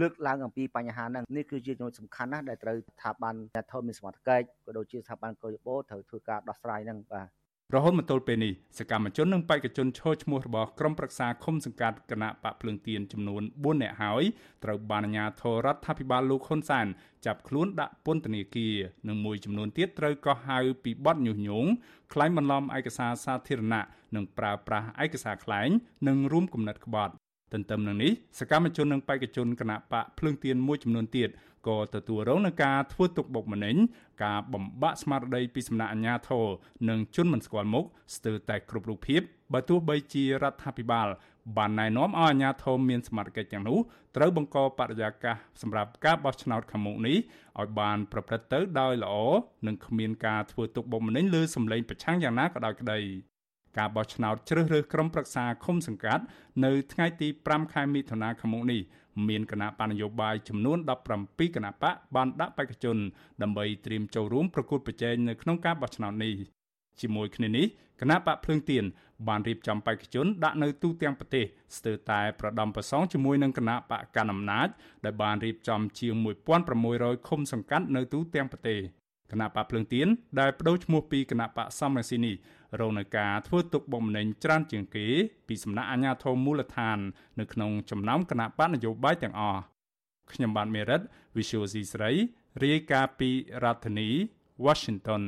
[0.00, 14.22] លើកឡើងអំពីបញ្ហាហ្នឹងនេះគឺជាចំណុចសំខាន់ណាស់ដែលត្រូវស្ថាប័នអ្នកធមមានសមត្ថកិច្ចក៏ដូចជាស្ថាប័នកោយបោត្រូវធ្វើការដោះស្រាយហ្នឹងបាទ រហូតមកទល់ពេលនេះសកម្មជននិងបេក្ខជនឈរឈ្មោះរបស់ក្រុមប្រឹក្សាឃុំសង្កាត់គណៈបកភ្លើងទៀនចំនួន4នាក់ហើយ
[14.64, 16.86] ត្រូវបានអាជ្ញាធររដ្ឋាភិបាលលោកហ៊ុនសាន
[17.26, 18.74] ចាប់ខ្លួនដាក់ពន្ធនាគារ
[19.08, 21.70] និងមួយចំនួនទៀតត្រូវកោះហៅពីបទញុះញង់
[22.12, 25.68] ក្លែងបន្លំឯកសារសាធារណៈនិងប្រើប្រាស់ឯកសារក្លែង
[26.08, 27.14] និងរួមគំនិតក្បត់
[27.52, 31.28] ទន្ទឹមនឹងនេះសកម្មជននិងបេក្ខជនគណៈបកភ្លើងទៀនមួយចំនួនទៀត
[31.68, 33.76] ក៏ទទួលរងនឹងការធ្វើទុកបុកម្នេញ
[34.24, 36.46] ការបំបាក់ស្មារតីពីសំណាក់អាជ្ញាធរ
[36.88, 37.84] និងជនមិនស្គាល់មុខ
[38.16, 39.20] ស្ទើរតែគ្រប់រូបភាព
[39.52, 41.08] បើទោះបីជារដ្ឋាភិបាល
[41.56, 43.78] បានណែនាំឲ្យអាជ្ញាធរមានសមត្ថកិច្ចទាំងនោះ
[44.16, 47.16] ត្រូវបង្កបរិយាកាសសម្រាប់ការបោះឆ្នោតខាងមុខនេះ
[47.60, 49.14] ឲ្យបានប្រព្រឹត្តទៅដោយល្អ
[49.66, 52.98] និងគ្មានការធ្វើទុកបុកម្នេញលើសម្លេងប្រឆាំងយ៉ាងណាក៏ដោយក្តី
[53.78, 56.24] ការបោះឆ្នោតជ្រើសរើសក្រុមប្រឹក្សាឃុំសង្កាត់
[56.64, 58.80] នៅថ្ងៃទី5ខែមិថុនាឆ្នាំនេះ
[59.28, 60.78] មានគណៈបណ្ឌនយោបាយចំនួន
[61.16, 62.96] 17គណៈបកបានដាក់បេក្ខជន
[63.42, 66.34] ដើម្បីត្រៀមចូលរួមប្រកួតប្រជែងនៅក្នុងការបោះឆ្នោតនេះ
[67.00, 67.66] ជាមួយគ្នានេះ
[68.00, 68.84] គណៈបកភ្លើងទៀន
[69.28, 71.44] បានរៀបចំបេក្ខជនដាក់នៅទូទាំងប្រទេស
[71.76, 74.68] ស្ទើរតែប្រដំប្រសងជាមួយនឹងគណៈបកកណ្ដាលអំណាច
[75.04, 76.14] ដែលបានរៀបចំជាង
[76.70, 78.80] 1600ឃុំសង្កាត់នៅទូទាំងប្រទេស
[79.34, 80.08] គណៈបកភ្លើងទៀន
[80.40, 82.34] ដែលបដូរឈ្មោះពីគណៈបកសំរងស៊ីនេះ
[82.80, 85.06] រងនឹងការធ្វើទុកបុកម្នេញច្រើនជាងគេ
[85.48, 86.98] ពីសំណាក់អាជ្ញាធរមូលដ្ឋាន
[87.40, 89.60] នៅក្នុងចំណោមគណៈបកនយោបាយទាំងអស់
[90.32, 91.00] ខ្ញុំបាទមេរិត
[91.36, 92.10] Visual C ស្រី
[92.62, 93.30] រាយការណ៍ពី
[93.64, 94.08] រដ្ឋធានី
[94.64, 95.22] Washington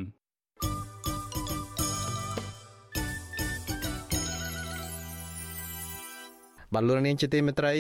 [6.75, 7.75] បាទលោកនាងជាទីមេត្រី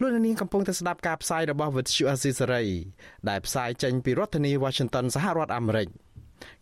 [0.00, 2.66] លោកនាងកំពុងតែស្ដាប់ការផ្សាយរបស់ Vuthu Azisery
[3.28, 5.88] ដែលផ្សាយចេញពីរដ្ឋធានី Washington សហរដ្ឋអាមេរិក។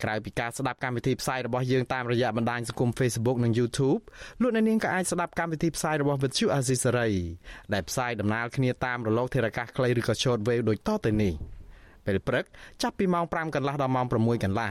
[0.03, 4.01] ក្រៅពីការស្ដាប់កម្មវិធីផ្សាយរបស់យើងតាមរយៈបណ្ដាញសង្គម Facebook និង YouTube
[4.43, 7.13] លោកអ្នកនាងក៏អាចស្ដាប់កម្មវិធីផ្សាយរបស់ Vuthu Azisery
[7.73, 11.35] ដែលផ្សាយដំណើរគ្នាតាមរលកធារកាសខ្លីឬក៏ Shortwave ដូចតទៅនេះ
[12.07, 12.45] ពេលព្រឹក
[12.83, 14.71] ចាប់ពីម៉ោង5កន្លះដល់ម៉ោង6កន្លះ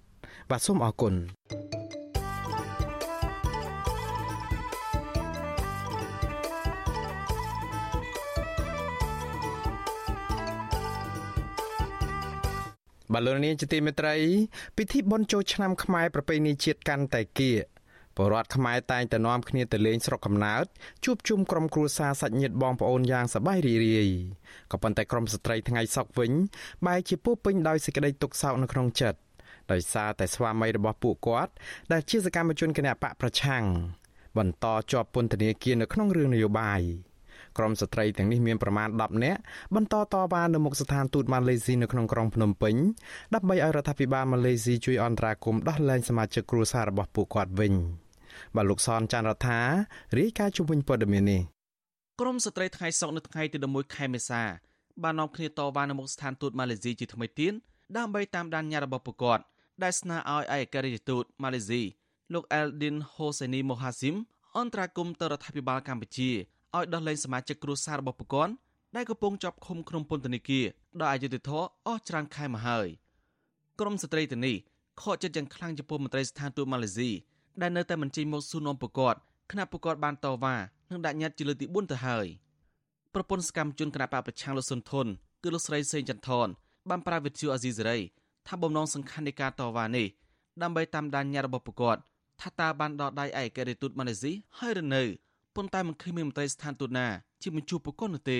[0.51, 1.13] បាទសូមអរគុណ
[13.13, 14.15] បាទលោកនាងជាទីមេត្រី
[14.77, 17.63] ពិធីបុណ្យចូលឆ្នាំខ្មែរប្រពៃណីជាតិកាន់តែគៀក
[18.15, 20.65] ពលរដ្ឋខ្មែរតែងតែនាំគ្នាទៅលេងស្រុកកំណើត
[21.05, 24.09] ជួបជុំក្រុមគ្រួសារសាច់ញាតិបងប្អូនយ៉ាងសប្បាយរីករាយ
[24.71, 26.31] ក៏ប៉ុន្តែក្រុមស្ត្រីថ្ងៃសក់វិញ
[26.85, 29.19] បែរជាពោពេញដោយសេចក្តីទុក្ខសោកនៅក្នុងចិត្ត
[29.71, 31.51] ដោយសារតែស្វាមីរបស់ពួកគាត់
[31.91, 33.63] ដែលជាសកម្មជនគណបកប្រឆាំង
[34.37, 36.81] បន្តជាប់ពន្ធនាគារនៅក្នុងរឿងនយោបាយ
[37.57, 39.39] ក្រុមស្ត្រីទាំងនេះមានប្រមាណ10នាក់
[39.75, 42.75] បន្តតវ៉ានៅមុខស្ថានទូតម៉ាឡេស៊ីនៅក្នុងក្រុងភ្នំពេញ
[43.33, 47.73] ដើម្បីឲ្យរដ្ឋាភិបាលម៉ាឡេស៊ីជួយអន្តរាគមន៍ដោះលែងសមាជិកគ្រួសាររបស់ពួកគាត់វិញ
[48.55, 49.59] បាទលោកសនចាន់រដ្ឋា
[50.17, 51.41] រាយការណ៍ជុំវិញព័ត៌មាននេះ
[52.21, 54.41] ក្រមស្ត្រីថ្ងៃសុកនៅថ្ងៃទី11ខែមេសា
[55.03, 57.53] បាននាំគ្នាតវ៉ានៅមុខស្ថានទូតម៉ាឡេស៊ីជាថ្មីទៀត
[57.97, 59.43] ដើម្បីតាមដានញត្តិរបស់ពួកគាត់
[59.83, 61.81] ដែលស្នើឲ្យឯកអគ្គរដ្ឋទូតម៉ាឡេស៊ី
[62.33, 64.15] លោក Eldin Hosseini Mohasim
[64.57, 66.29] អន្តរាគមន៍ទៅរដ្ឋាភិបាលកម្ពុជា
[66.77, 68.53] ឲ្យដោះលែងសមាជិកគ្រួសាររបស់ប្រព័ន្ធ
[68.95, 70.65] ដែលកំពុងជាប់ឃុំក្នុងពន្ធនាគារ
[70.99, 72.87] ដោយអយុធធរអស់ច្រើនខែមកហើយ
[73.79, 74.55] ក្រមស្ត្រីទៅនេះ
[75.01, 77.09] ខកចិត្តយ៉ាងខ្លាំងចំពោះមន្ត្រីស្ថានទូតម៉ាឡេស៊ី
[77.61, 79.17] ដែលនៅតែមិនចេញមកសួរនាំប្រព័ន្ធ
[79.51, 80.55] គណៈប្រព័ន្ធបានតវ៉ា
[80.91, 82.27] និងដាក់ញត្តិជាលើកទី4ទៅហើយ
[83.13, 85.07] ប្រពន្ធសកម្មជនគណៈបកប្រឆាំងលោកសុនធន
[85.43, 86.47] គឺលោកស្រីសេងចន្ទថន
[86.89, 87.97] បានប្រាវិទ្យាអាស៊ីសេរី
[88.47, 90.07] ថាបំណងសំខាន់នៃការតវ៉ានេះ
[90.61, 92.01] ដើម្បីតាមដានញត្តិរបស់ប្រព័ន្ធ
[92.41, 95.03] ថាតើបានដកដៃឯករាជ្យទូតម៉ាឡេស៊ីហើយឬនៅ
[95.55, 97.07] ប៉ុន្តែមិនឃើញមានមន្ត្រីស្ថានទូតណា
[97.41, 98.39] ជាបញ្ជួបប្រកបនោះទេ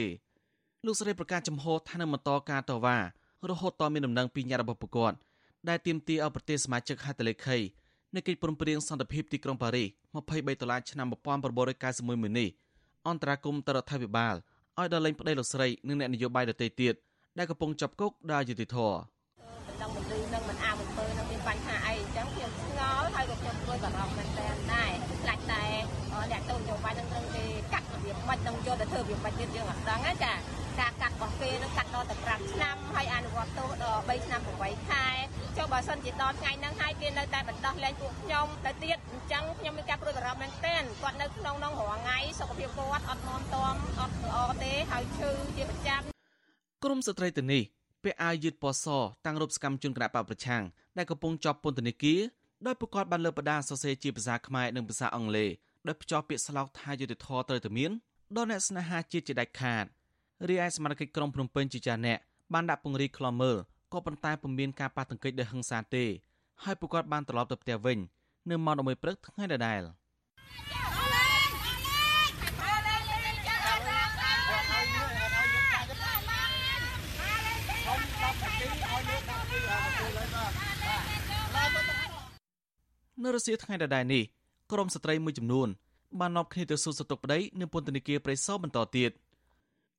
[0.85, 2.97] លោកស្រីប្រកាសចំហថានឹងបន្តការតវ៉ា
[3.49, 5.17] រហូតតមានដំណឹងពីញត្តិរបស់ប្រព័ន្ធ
[5.69, 7.57] ដែលទាមទារឲ្យប្រទេសសមាជិកហត្ថលេខី
[8.15, 9.87] នៃកិច្ចព្រមព្រៀងសន្តិភាពទីក្រុងប៉ារីស
[10.25, 12.49] 23ដុល្លារឆ្នាំ1991មួយនេះ
[13.07, 14.35] អន្តរាគមន៍ទៅរដ្ឋាភិបាល
[14.79, 16.93] ឲ្យដល់លែងប្តីលោកស្រីនិងអ្នកនយោបាយដទៃទៀត
[17.37, 19.19] ដែលកំពុងចាប់គុកដោយយុតិធធរដំណឹងម
[20.11, 24.91] ន្ត្រីនឹងមិនអាមអំពើនឹងមានបញ្ហាអីអញ្ចឹងខ្ញុំស្ងល់ហើយក៏ខ្ញុំព្រួយបារម្ភមែនតើដែរ
[25.23, 25.63] ខ្លាចតែ
[26.31, 30.33] អ្នកទៅនយោបាយនឹងនឹងគេកាត់របៀបមិននឹងយកទៅធ្វើរបៀបមិនទៀតយើងអត់ដឹងណាចា
[30.79, 35.07] ការកាត់របស់គេនឹងកាត់ដល់ទៅ5ឆ្នាំហើយអនុវត្តទោសដល់3ឆ្នាំ8ខែ
[35.57, 46.01] ចុះបើសិនជាដល់ថ្ងៃហ្នឹងហើយគេនៅតែបណ្ដោះលែងពួកខ្ញុំទៅទៀតអញ្ចឹងខ្ញុំមានការព្រួយបារម្ភមែនទែនគាត់នៅក្នុងនោះរាល់ថ្ងៃសុខភាពគាត់អត់មាំទាំអត់ល្អទេហើយឈឺជាប្រចាំ
[46.83, 47.63] ក្រមស្ត្រីទៅនេះ
[48.03, 48.85] ពាក់អាវយឺតពណ៌ស
[49.25, 50.63] តាំងរូបសកម្មជនគណបកប្រឆាំង
[50.97, 52.19] ដែលកំពុងជាប់ពន្ធនាគារ
[52.65, 55.49] ដោយប្រកាសបានលើកបដាសរសេរជាភាសាខ្មែរនិងភាសាអង់គ្លេស
[55.87, 57.91] ដោយភ្ជាប់ពាក្យស្លោកថាយុទ្ធធរត្រូវតែមាន
[58.35, 59.85] ដល់អ្នកស្នេហាជាតិជាដាច់ខាត
[60.49, 62.19] រីឯសមាជិកក្រុមភ្នំពេញជាចាស់អ្នក
[62.53, 63.57] បានដាក់ពង្រីកខ្លមមើល
[63.93, 66.05] ក៏ប៉ុន្តែពុំមានការប៉ះទង្គិចដោយហិង្សាទេ
[66.63, 67.99] ហើយពួកគាត់បានត្រឡប់ទៅផ្ទះវិញ
[68.49, 69.81] នៅម៉ោង11ព្រឹកថ្ងៃដដែល
[83.23, 84.23] នៅរសៀលថ្ងៃដដែលនេះ
[84.71, 85.67] ក្រុមស្ត្រីមួយចំនួន
[86.19, 89.11] បាននាំគ្នាទៅសួរសតុកប្តីនៅពន្ធនាគារព្រៃសរបន្តទៀត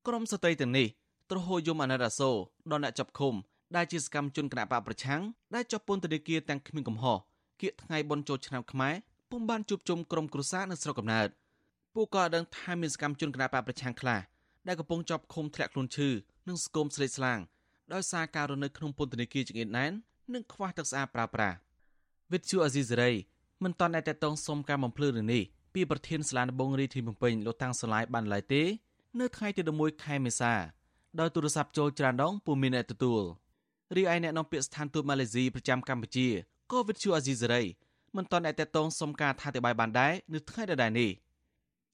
[0.06, 0.86] ក្រុមស្ត្រីទាំងនេះ
[1.30, 2.30] ទ្រហោយមអនារ៉ាសូ
[2.70, 3.34] ដល់អ្នកចាប់ឃុំ
[3.76, 5.22] ដែលជាសកម្មជនគណបកប្រឆាំង
[5.54, 7.18] ដែលជាប់ពន្ធនាគារទាំងគ្មានកំហុស
[7.60, 8.94] គៀកថ្ងៃបុណ្យចូលឆ្នាំខ្មែរ
[9.30, 11.28] ពុំបានជួបជុំក្រុមគ្រួសារនៅស្រុកកំណើត
[11.94, 14.20] ពួកក៏ដឹងថាមានសកម្មជនគណបកប្រឆាំងខ្លះ
[14.66, 16.08] ដែលកំពុងជាប់ឃុំធ្លាក់ខ្លួនឈឺ
[16.48, 17.40] និងស្គមស្លេកស្លាំង
[17.92, 19.92] ដោយសារការរស់នៅក្នុងពន្ធនាគារចង្អៀតណែន
[20.34, 21.56] និងខ្វះទឹកស្អាតប្រើប្រាស់
[22.32, 23.12] វិទ្យុអាស៊ីសេរី
[23.62, 25.42] មិនតន់តែតតងសុំការបំភ្លឺរឿងនេះ
[25.74, 28.62] ពីប្រធានសាលាដំបងរាជធានីភ្នំពេញលោកតាំងសឡាយបានឡើយទេ
[29.20, 30.52] នៅថ្ងៃទី11ខែមេសា
[31.20, 33.22] ដោយទូរស័ព្ទចូលច្រានដងពុំមានអ្នកទទួល
[33.96, 36.28] រីឯអ្នកនាំពាក្យស្ថានទូតម៉ាឡេស៊ីប្រចាំកម្ពុជា
[36.70, 37.62] ក៏វិទ្យុអាស៊ីសេរី
[38.16, 41.10] មិនទាន់អាចតតងសុំការថាតេបាយបានដែរនៅថ្ងៃដដែលនេះ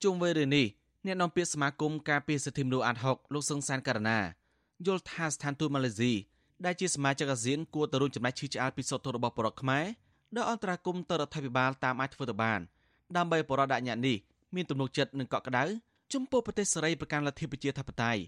[0.03, 0.67] ជុំវិញរឿងនេះ
[1.07, 4.19] អ្នកនាំពាក្យសមាគមការពារសិទ្ធិមនុស្សអាត់ហុកលោកសឹងសានករណា
[4.87, 6.13] យល់ថាស្ថានទូតម៉ាឡេស៊ី
[6.65, 9.85] ដែលជាសមាជិកអាស៊ានគួរទៅរួមចំណែកឈឺឆ្អាលពីសោតរបស់បរិបទខ្មែរ
[10.37, 12.61] ដោយអន្តរាគមន៍ទៅរដ្ឋាភិបាលតាមអាចធ្វើទៅបាន
[13.17, 14.17] ដើម្បីបរិបទដាក់ញត្តិនេះ
[14.55, 15.65] មានទំនុកចិត្តនិងកក់ក្ដៅ
[16.13, 18.21] ចំពោះប្រទេសសេរីប្រកាន់លទ្ធិប្រជាធិបតេយ្យ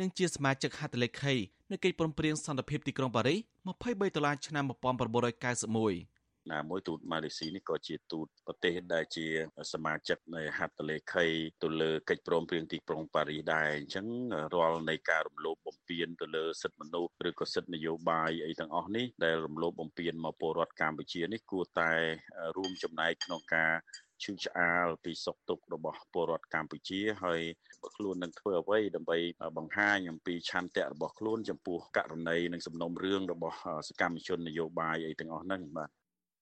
[0.00, 1.34] និងជាសមាជិកហត្ថលេខី
[1.70, 3.38] នៃកិច្ចព្រមព្រៀងសន្តិភាពទីក្រុងប៉ារីស
[3.76, 6.15] 23ដុល្លារឆ្នាំ1991
[6.52, 9.26] ណាមួយទូតម៉ាឡេស៊ីនេះក៏ជាទូតប្រទេសដែលជា
[9.72, 11.26] សមាជិកនៃហត្ថលេខី
[11.62, 14.06] ទៅលើកិច្ចព្រមព្រៀងទីក្រុងប៉ារីសដែរអញ្ចឹង
[14.54, 21.92] រាល់នៃការរំលោភបំពានទៅលើសិទ្ធិមនុស្សឬក៏សិទ្ធិនយោបាយអីទាំងអស់នេះដែលរំលោភបំពានមកពលរដ្ឋកម្ពុជានេះគួរតែ
[22.56, 23.72] រួមចំណែកក្នុងការ
[24.22, 27.40] ឈឺឆ្អាលពីសុខទុក្ខរបស់ពលរដ្ឋកម្ពុជាហើយ
[27.96, 29.18] ខ្លួននឹងធ្វើអ្វីដើម្បី
[29.56, 33.56] បង្ហាញអំពីឆន្ទៈរបស់ខ្លួនចំពោះករណីនិងសំណុំរឿងរបស់
[33.88, 35.90] សកម្មជននយោបាយអីទាំងអស់ហ្នឹងបាទ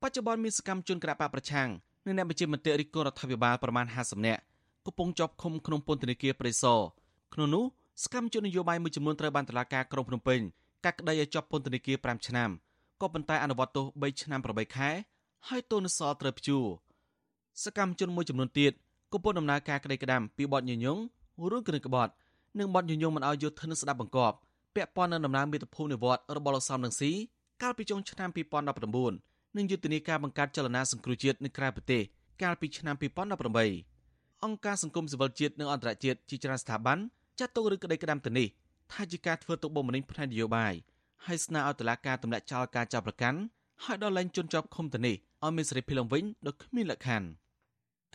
[0.06, 1.68] បច្ចុប្បន្នមានសកម្មជនគណបកប្រឆាំង
[2.06, 4.40] និងអ្នកបញ្ជាមតិរិះគន់រដ្ឋាភិបាលប្រមាណ50នាក់
[4.86, 6.80] កំពុងជាប់ឃុំក្នុងពន្ធនាគារព្រៃសរ
[7.34, 7.64] ក្នុងនោះ
[8.02, 10.40] សកម្មជននយោបាយមួយចំនួនត្រូវបានតុលាការក្រុងភ្នំពេញ
[10.84, 12.50] កាត់ក្តីឲ្យជាប់ពន្ធនាគារ5ឆ្នាំ
[13.00, 14.90] ក៏ប៉ុន្តែអនុវត្តទោស3ឆ្នាំ8ខែ
[15.48, 16.64] ហើយទោសនៅសល់ត្រូវព្យួរ
[17.64, 18.72] សកម្មជនមួយចំនួនទៀត
[19.12, 20.98] កំពុងដំណើរការក្តីក្តាំពីបទញញង
[21.50, 22.12] រឿងគ្រឿងក្បត់
[22.58, 24.36] និងបទញញងមិនឲ្យយុទ្ធនឹងស្ដាប់បង្គាប់
[24.74, 27.12] ពាក់ព័ន្ធនឹងដំណើរមាតុភូមិនិវត្តរបស់លោកសំរងស៊ី
[27.62, 32.02] កាលពីចុងឆ្នាំ2019 និងយុទ្ធនាការបង្កើតចលនាសង្គ្រោះជាតិនៅក្រៅប្រទេស
[32.42, 32.96] កាលពីឆ្នាំ
[33.74, 36.98] 2018អង្គការសង្គមស៊ីវិលជាតិនិងអន្តរជាតិជាច្រើនស្ថាប័ន
[37.38, 38.48] ចាត់ទុករឿងក្តីក្តាំទៅនេះ
[38.92, 40.74] ថាជាការធ្វើទុកបុកម្នេញផ្នែកនយោបាយ
[41.26, 43.38] ហើយស្នើឲ្យតុលាការទម្លាក់ចោលការចាប់ប្រកាន់
[43.84, 47.28] ហើយដល់លែងជន់ជាប់ឃុំទៅនេះឲ្យមានសេរីភាពឡើងវិញដោយគ្មានលក្ខខណ្ឌ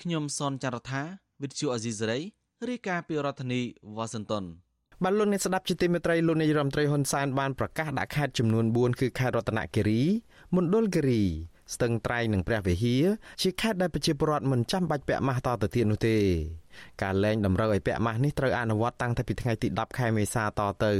[0.02, 1.02] ខ្ញុំសនចាររថា
[1.42, 2.20] វិទ្យុអេស៊ីសេរី
[2.70, 3.62] រាយការណ៍ពីរដ្ឋធានី
[3.96, 4.44] វ៉ាស៊ីនតោន
[5.04, 10.02] បានលោកអ្នកស្ដាប់ជាទីមេត្រីលោកនាយរដ្ឋមន្ត្រីហ៊ុនសែនបានប្រកាសដាក់ខេត្តចំនួន4គឺខេត្តរតនគិរី
[10.56, 11.24] មណ្ឌលគិរី
[11.74, 13.06] ស្ទឹងត្រែងនិងព្រះវិហារ
[13.42, 16.18] ជាខេត្តដែលប្រជាពលរដ្ឋមិនចាំបាច់ពាក់ម៉ាស់តទៅទៀតនោះទេ
[17.02, 20.94] ការលែងតម្រូវឲ្យពាក់ម៉ាស់នេះត្រូវអនុវត្តតាំងពីថ្ងៃទី10ខែមេសាតទៅ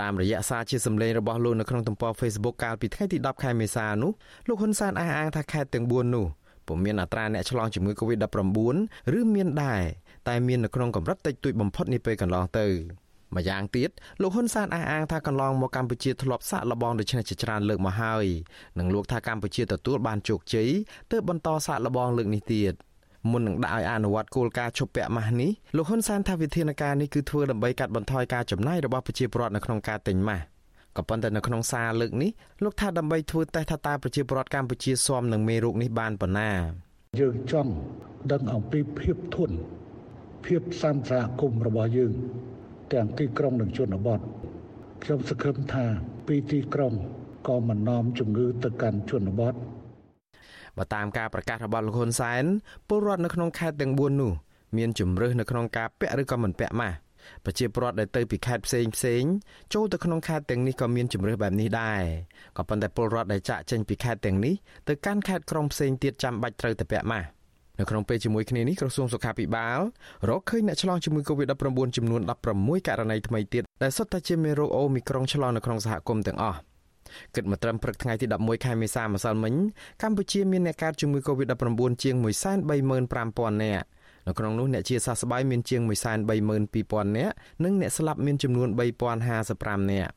[0.00, 4.10] តាមរយៈសារជាសម្លេងរបស់លោកនៅក្នុងទំព័រ Facebook កាលពីថ្ងៃទី10ខែមេសានោះ
[4.48, 6.26] លោកហ៊ុនសែនអះអាងថាខេត្តទាំង4នោះ
[6.66, 8.58] ពុំមានអត្រាអ្នកឆ្លងជំងឺ Covid-19
[9.18, 9.82] ឬមានដែរ
[10.28, 12.66] តែមាននៅក្នុងកម្រិតតិចតួចបំផុតនាពេលកន្លងទៅ
[13.36, 13.90] ម្យ៉ាងទៀត
[14.22, 18.26] លោកហ៊ុនសែនអះអាងថាកន្លងមកកម្ពុជាធ្លាប់សាកល្បងដូច្នេះជាច្រើនលើកមកហើយ
[18.78, 20.68] និងលោកថាកម្ពុជាទទួលបានជោគជ័យ
[21.10, 22.74] ទើបបន្តសាកល្បងលើកនេះទៀត
[23.30, 30.44] មុននឹងដាក់ឲ្យអនុវត្តគោលការណ៍ឈប់ពាក់ម៉ាស់នេះលោកហ៊ុនសែនថាវិធានការនេះគឺធ្វើដើម្បីកាត់បន្ថយការចំណាយរបស់ប្រជាពលរដ្ឋនៅក្នុងការទិញម៉ាស់
[30.96, 32.30] ក៏ប៉ុន្តែនៅក្នុងសារលើកនេះ
[32.64, 36.50] លោកថាដើម្បីធ្វើតេស្តថាតើប្រជាពលរដ្ឋកម្ពុជាស៊ាំនឹងមេរោគនេះបានប៉ុណ្ណា
[37.20, 37.72] យើងចង់
[38.32, 39.56] ដឹងអំពីភាពធន់
[40.46, 42.12] ភាពសន្តិគមរបស់យើង
[42.92, 44.20] ទាំងទីក្រុងនិងជនបទ
[45.02, 45.84] ខ្ញុំសង្ឃឹមថា
[46.26, 46.92] ពីទីក្រុង
[47.48, 49.54] ក៏មិននាំជំងឺទៅកាន់ជនបទ
[50.76, 52.44] បើតាមការប្រកាសរបស់លោកហ៊ុនសែន
[52.88, 54.32] ពលរដ្ឋនៅក្នុងខេត្តទាំង4នោះ
[54.76, 56.96] មានជំរើសនៅក្នុងការពាក់ឬក៏មិនពាក់ម៉ាស់
[57.44, 59.22] ប្រជាពលរដ្ឋដែលទៅពីខេត្តផ្សេងផ្សេង
[59.74, 62.02] ចូលទៅក្នុងខេត្តទាំងនេះក៏មានជំរើសបែបនេះដែរ
[62.56, 64.54] ក៏ប៉ុន្តែពលរដ្ឋដែលចាក់ចេញពីខេត្តទាំងនេះ
[64.88, 67.28] ទៅកាន់ខេត្តក្រុងផ្សេងទៀតចាំបាច់ត្រូវតែពាក់ម៉ាស់
[67.78, 69.80] នៅក្នុងពេលជាមួយគ្នានេះក្រសួងសុខាភិបាល
[70.28, 72.22] រកឃើញអ្នកឆ្លងជំងឺ Covid-19 ចំនួន
[72.54, 76.58] 16ករណីថ្មីទៀតដែលសុទ្ធតែជាមេរោគអូមីក្រុងឆ្លងនៅក្នុងសហគមន៍ទាំងអស់
[77.34, 79.54] គិតមកត្រឹមព្រឹកថ្ងៃទី11ខែមេសាម្សិលមិញ
[80.02, 82.14] កម្ពុជាមានអ្នកកើតជំងឺ Covid-19 ជាង
[82.84, 83.86] 135,000នាក់
[84.26, 85.82] នៅក្នុងនោះអ្នកជាសះស្បើយមានជាង
[86.48, 88.68] 132,000នាក់និងអ្នកស្លាប់មានចំនួន
[89.30, 90.12] 3,055នាក់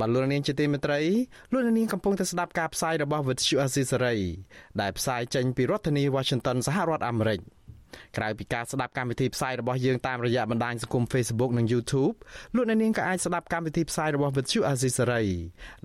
[0.00, 1.00] បាទលោកនាងជាទីមេត្រី
[1.52, 4.18] លោកនាងកំពុងតែស្ដាប់ការផ្សាយរបស់ Vuthu Azisery
[4.80, 7.40] ដែលផ្សាយចេញពីរដ្ឋធានី Washington សហរដ្ឋអាមេរិក
[8.16, 12.14] ក្រៅពីការស្ដាប់កម្មវិធីផ្សាយរបស់យើងតាមរយៈបណ្ដាញសង្គម Facebook និង YouTube
[12.56, 15.26] លោកអ្នកនាងក៏អាចស្ដាប់កម្មវិធីផ្សាយរបស់ Vuthu Azisery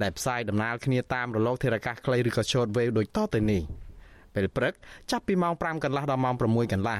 [0.01, 3.61] ដែលផ្សាយដំណើរគ្នាតាមរលកធារកាសខ្លីឬក៏ Shortwave ដូចតទៅនេះ
[4.35, 4.73] ពេលព្រឹក
[5.11, 6.99] ចាប់ពីម៉ោង5កន្លះដល់ម៉ោង6កន្លះ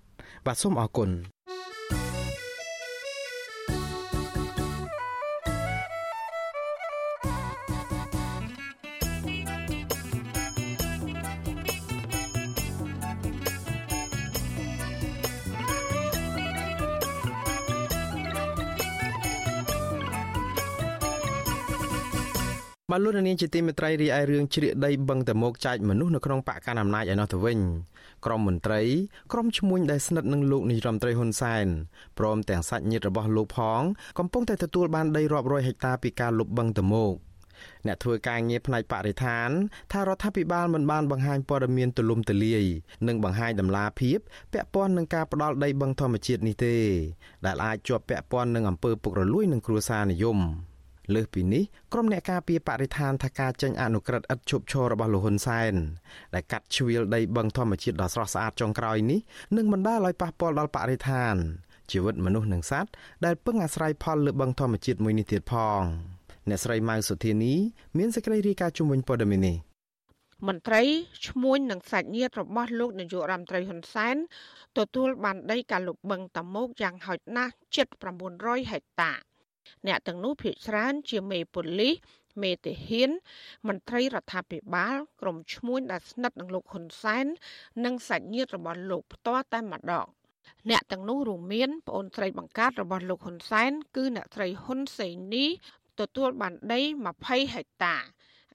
[0.45, 1.09] បាទសូមអរគុណ
[22.91, 27.59] បាទលោកនាងជាទីមេត្រីរីឯរឿងជ្រៀកដីបឹងតមោកចែកមនុស្សនៅក្នុងបកកណ្ដាលអំណាចឯណោះទៅវិញ
[28.25, 28.81] ក្រមមន្ត្រី
[29.31, 31.67] ក្រមឈ្មួញដែលស្និទ្ធនឹងលោកនាយរដ្ឋមន្ត្រីហ៊ុនសែន
[32.19, 33.81] ព្រមទាំងសាច់ញាតិរបស់លោកផង
[34.19, 37.15] កំពុងតែទទួលបានដីរាប់រយហិកតាពីការលុបបឹងតមោក
[37.87, 39.49] អ្នកធ្វើការងារផ្នែកបរិស្ថាន
[39.91, 42.65] ថារដ្ឋាភិបាលមិនបានបង្ហាញព័ត៌មានទូលំទូលាយ
[43.07, 44.19] និងបង្ហាញដំណាភាព
[44.53, 46.75] ពាក់ព័ន្ធនឹងការផ្ដាល់ដីបឹងធម្មជាតិនេះទេ
[47.45, 50.39] ដែលអាចជាប់ពាក់ព័ន្ធនឹងអំពើពុករលួយនិងគ្រួសារនិយម។
[51.15, 55.73] លើសពីនេះក្រុមអ្នកការពារបរិស្ថានថាការចេញអនុក្រឹត្យឥតឈប់ឈររបស់លោកហ៊ុនសែន
[56.33, 59.19] ដែលកាត់ជ្រៀលដីបឹងធម្មជាតិដ៏ស្រស់ស្អាតចុងក្រោយនេះ
[59.57, 61.35] នឹងបណ្ដាលឲ្យប៉ះពាល់ដល់បរិស្ថាន
[61.91, 62.89] ជីវិតមនុស្សនិងសត្វ
[63.25, 65.81] ដែលពឹងអាស្រ័យផលលើបឹងធម្មជាតិមួយនេះទៀតផង
[66.49, 67.53] អ្នកស្រីម៉ៅសុធានី
[67.97, 69.57] មានសេចក្តីរាយការណ៍ជុំវិញព័ត៌មាននេះ
[70.47, 70.81] មន្ត្រី
[71.27, 74.15] ឈ្មួញនិងសាច់ញាតិរបស់លោកនាយករដ្ឋមន្ត្រីហ៊ុនសែន
[74.77, 77.87] ទទួលបានដីកាលុបបឹងតាមុកយ៉ាងហោចណាស់ជិត
[78.33, 79.11] 900ហិកតា
[79.87, 81.95] អ្នកទាំងនោះភាគច្រើនជាមេប៉ូលីស
[82.41, 83.09] មេទាហាន
[83.67, 87.25] មន្ត្រីរដ្ឋាភិបាលក្រុមឈ្មួញដែលស្និទ្ធនឹងលោកហ៊ុនសែន
[87.85, 90.07] និងសាច់ញាតិរបស់លោកផ្ទាល់តែម្ដង
[90.69, 95.45] អ្នកទាំងនោះរួមមានប្អូនស្រីបង្កើតរបស់លោកហ៊ុនសែនគឺអ្នកស្រីហ៊ុនសេនី
[95.99, 96.79] ទទួលបានដី
[97.17, 97.95] 20ហិកតា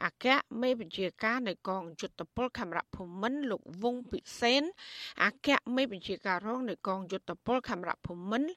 [0.05, 0.27] អគ្គ
[0.63, 4.63] មេបញ្ជាការនៃកងយុទ្ធពលខេមរៈភូមិន្ទលោកវងពិសេន
[5.25, 8.49] អគ្គមេបញ្ជាការរងនៃកងយុទ្ធពលខេមរៈភូមិន្ទ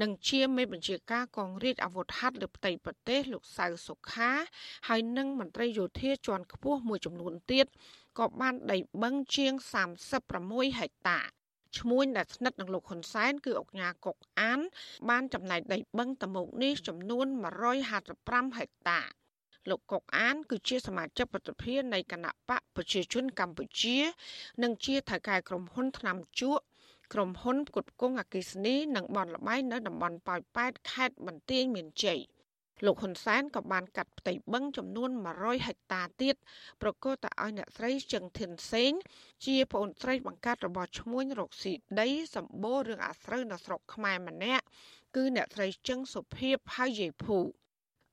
[0.00, 4.32] និងជាមេបញ្ជាការកងរាជអាវុធហត្ថលើផ្ទៃប្រទេសលោកសៅសុខា
[4.88, 7.66] ហើយនិងមន្ត្រីយោធាជាន់ខ្ពស់មួយចំនួនទៀត
[8.18, 9.52] ក៏បានដីបឹងជាង
[10.16, 11.20] 36ហិកតា
[11.78, 14.60] ឈ្មួញដែលស្និទ្ធនឹងលោកហ៊ុនសែនគឺអង្គញាកុកអាន
[15.08, 17.26] បានចំណែកដីបឹងតមោកនេះចំនួន
[17.90, 17.90] 155
[18.58, 19.00] ហិកតា
[19.70, 23.96] លោកកុកអាន គឺជាសមាជិកប្រតិភិននៃគណៈបកប្រជាជនកម្ពុជា
[24.62, 26.62] និងជាថៅកែក្រុមហ៊ុនថ្នាំជក់
[27.12, 32.20] ក្រុមហ៊ុនផ្គត់ផ្គង់អគិសនីនិងបនលបៃនៅតំបន់ប៉ោយប៉ែតខេត្តបន្ទាយមានជ័យ
[32.86, 36.36] លោកហ៊ុនសែនក៏បានកាត់ផ្ទៃបឹងចំនួន100ហិកតាទៀត
[36.82, 38.92] ប្រកាសទៅឲ្យអ្នកស្រីជឹងធិនសេង
[39.46, 44.64] ជាប្អូនស្រីបង្កើតរបស់ឈ្មួញរកស៊ីដីសម្បូររឿងអាស្រូវនៅស្រុកខ្មែរម្នាក់
[45.16, 47.38] គឺអ្នកស្រីជឹងសុភាពហើយយាយភូ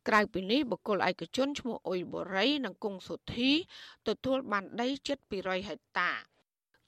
[0.08, 3.52] ក្រៅពីនេះបុគ្គលឯកជនឈ្មោះអ៊ុយបូរី និងគង់សុធី
[4.08, 6.12] ទទួលបានដីជិត200ហិកតា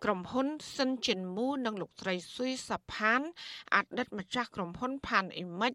[0.04, 3.22] ក្រុមហ៊ុនសិនចិនមូនិងលោកស្រីស៊ុយសាផាន
[3.76, 5.74] អតីតម្ចាស់ក្រុមហ៊ុនផានអ៊ីមិច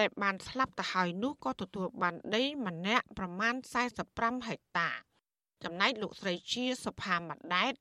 [0.00, 3.54] ដែលបានស្លាប់ទៅហើយនោះក៏ទទួលបានដីម្នាក់ប្រមាណ
[4.00, 4.90] 45ហិកតា
[5.64, 7.74] ចំណែកលោកស្រីជាសុផាម៉ាដែត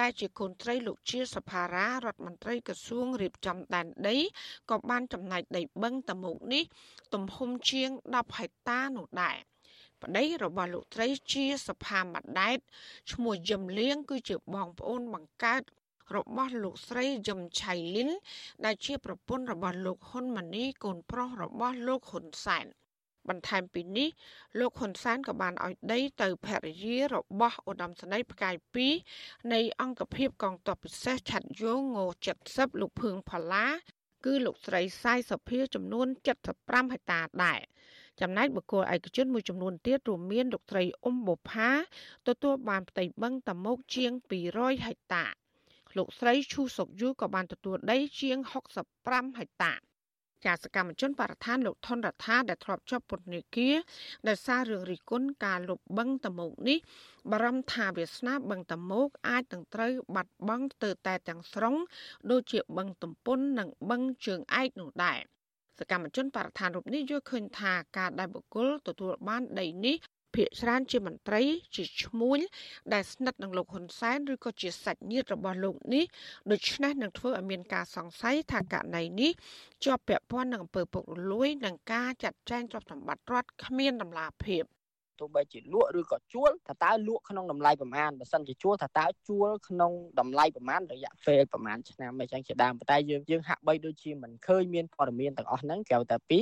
[0.00, 4.16] ដែលជាកូនត្រីលោកជាសុផារ៉ារដ្ឋមន្ត្រីក្រសួងរៀបចំដែនដី
[4.70, 6.64] ក៏បានចំណែកដីបឹងតមុកនេះ
[7.14, 9.36] ទំហំជាង10ហិកតានោះដែរ
[10.02, 12.58] ប្តីរបស់លោកត្រីជាសភាម្ដែត
[13.12, 15.62] ឈ្មោះយឹមលៀងគឺជាបងប្អូនបង្កើត
[16.16, 18.10] របស់លោកស្រីយឹមឆៃលីន
[18.64, 22.66] ដែលជាប្រពន្ធរបស់លោកហ៊ុនម៉ាណីកូនប្រុសរបស់លោកហ៊ុនសែន
[23.28, 24.08] បន្ថែមពីនេះ
[24.58, 28.54] លោកហ៊ុនសែនក៏បានឲ្យដីទៅភរិយារបស់ឧត្តមសេនីយ៍ផ្កាយ
[29.04, 31.98] 2នៃអង្គភាពកងទ័ពពិសេសឆាត់យោងង
[32.40, 33.66] 70លោកភឿងផល្លា
[34.24, 36.06] គឺលោកស្រីសាយសុភាចំនួន
[36.50, 37.60] 75ហិកតាដែរ
[38.20, 41.70] ចំណែកបុគ្គលឯកជនមួយចំនួនទៀតរួមមានលោកត្រីអ៊ុំបុផា
[42.28, 44.12] ទទួលបានផ្ទៃបឹងតមោកជាង
[44.48, 45.24] 200ហិកតា
[45.96, 48.38] លោកស្រីឈូសុកយូក៏បានទទួលដីជាង
[48.90, 49.72] 65ហិកតា
[50.46, 53.74] ចាសកម្មជនបរិស្ថានលោកថនរដ្ឋាដែលធ្លាប់ជាប់ពន្ធនាគារ
[54.28, 56.78] ដោយសាររឿងរិះគន់ការលុបបឹងតមោកនេះ
[57.30, 61.74] បារម្ភថាវាសនាបឹងតមោកអាចនឹងត្រូវបាត់បង់ទៅតែទាំងស្រុង
[62.30, 65.20] ដូចជាបឹងទំពុននិងបឹងជើងឯកនោះដែរ
[65.78, 69.96] សកម្មជនបរិស្ថានរូបនេះយល់ឃើញថាការដែលបុគ្គលទទួលបានដីនេះ
[70.34, 71.42] ភាគច្រើនជាមន្ត្រី
[71.74, 72.38] ជាឈ្មួញ
[72.92, 76.04] ដែលស្និទ្ធនឹងលោកហ៊ុនសែនឬក៏ជាសាច់ញាតិរបស់លោកនេះ
[76.50, 79.32] ដូច្នេះនឹងធ្វើឲ្យមានការសង្ស័យថាករណីនេះ
[79.84, 84.64] ជាប់ពាក់ព័ន្ធនឹងអំពើពុករលួយនិងការចាត់ចែងទ្រព្យសម្បត្តិរដ្ឋគ្មានតម្លាភាព
[85.20, 96.40] ទោះបីជាលក់ឬក៏ជួលថាតើលក់ក្នុងតម្លៃប្រមាណបើសិនជាជួលថាតើជួលក្នុងតម្លៃប្រមាណរយៈពេលប្រមាណឆ្នាំអីចឹងជាដើមប៉ុន្តែយើងយើងហាក់បីដូចជាមិនឃើញមានព័ត៌មានទាំងអស់ហ្នឹងក្រៅតែពី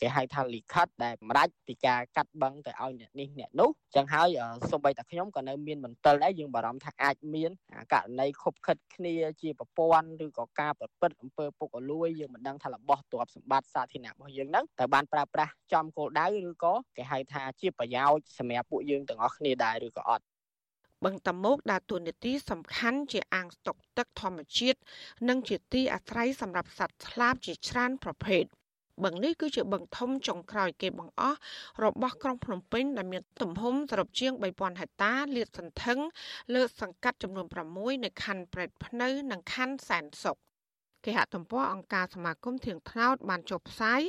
[0.00, 4.38] គេហៅថាលិខិតដែលសម្រេចពីការកាត់បង់ទៅឲ្យអ្នកនេះអ្នកនោះចឹងហើយ
[4.70, 7.50] សូម្បីតែខ្ញុំក៏នៅមានមន្ទិលដែរយើងបារម្ភថាអាចមាន
[7.92, 18.07] ករណីខុបខិតគ្នាជាប្រព័ន្ធឬក៏ការប្រព្រឹត្តអំពើពុករលួយយើងមិនដឹងថារបស់ទ្រព្យសម្បត្តិសាធារណៈរបស់យើងហ្នឹងតើបានប្រើប្រាស់ចំគោលដៅឬក៏គេហៅថាជាប្រយោជន៍
[18.38, 20.24] សម្រាប់ពួកយើងទាំងអស់គ្នាដែរឬក៏អត់
[21.04, 24.78] បឹងតមោកដើរតួនាទីសំខាន់ជាអាងស្តុកទឹកធម្មជាតិ
[25.28, 28.44] និងជាទីអាស្រ័យសម្រាប់សត្វស្លាបជាច្រើនប្រភេទ
[29.04, 31.38] បឹងនេះគឺជាបឹងធំចុងក្រោយគេបង្អស់
[31.84, 35.98] របស់ក្រុងភ្នំពេញដែលមានទំហំសរុបជាង3000ហិកតាលាតសន្ធឹង
[36.54, 40.38] លើសង្កាត់ចំនួន6នៅខណ្ឌព្រែកភ្នៅ និងខណ្ឌសែនសុខ
[41.04, 44.00] គេហទំព័រអង្គការសមាគមធៀងថ្នោតបានចុះផ្សាយ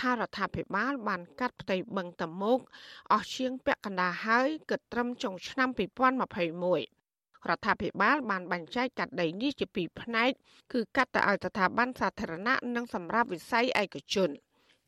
[0.00, 2.58] ថារដ្ឋាភិបាល បានកាត់ផ្ទៃបឹងតមោក
[3.12, 10.30] អស់ជាងពាក់កណ្ដាលហើយគិតត្រឹមចុងឆ្នាំ2021រដ្ឋាភិបាលបានបែងចែកកាត់ដីនេះជាពីរផ្នែក
[10.72, 14.30] គឺកាត់ទៅឲ្យស្ថាប័នសាធារណៈនិងសម្រាប់វិស័យឯកជន។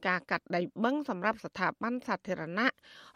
[0.06, 2.68] ការកាត់ដីបឹងសម្រាប់ស្ថាប័នសាធារណៈ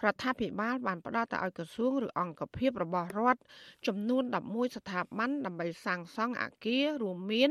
[0.04, 3.40] រដ្ឋាភិបាលបានផ្ដល់ទៅឲ្យក្រសួងឬអង្គភាពរបស់រដ្ឋ
[3.86, 7.50] ចំនួន11ស្ថាប័នដើម្បីសាងសង់អគាររួមមាន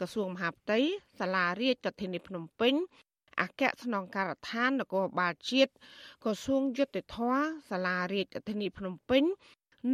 [0.00, 0.78] ក្រសួងមហាផ្ទៃ
[1.20, 2.74] សាលារាជធានីភ្នំពេញ
[3.40, 5.72] អគ្គស្នងការដ្ឋាននគរបាលជាតិ
[6.24, 7.18] ក្រសួងយុតិធធ
[7.70, 9.22] សាលារាជធានីភ្នំពេញ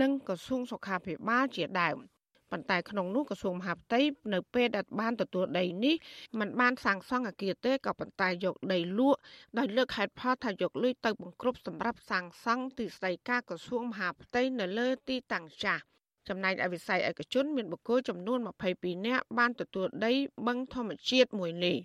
[0.00, 1.98] និងក្រសួងសុខាភិបាលជាដើម។
[2.54, 4.00] ប៉ុន្តែក្នុងនោះក្រសួងមហាផ្ទៃ
[4.34, 5.94] នៅពេលដែលបានទទួលដីនេះ
[6.38, 9.18] มันបានសាងសង់អគារទេក៏ប៉ុន្តែយកដីលក់
[9.58, 15.82] ដោយលើកហេតុផលថាយកលុយទៅបង្ក្រប់សម្រាប់សាងសង់ទីស្តីការក្រសួងមហាផ្ទៃនៅលើទីតាំងចាស់
[16.28, 18.38] ចំណែកឯវិស័យឯកជនមានបុគ្គលចំនួន
[18.72, 20.12] 22នាក់បានទទួលដី
[20.46, 21.76] បឹងធម្មជាតិមួយនេះ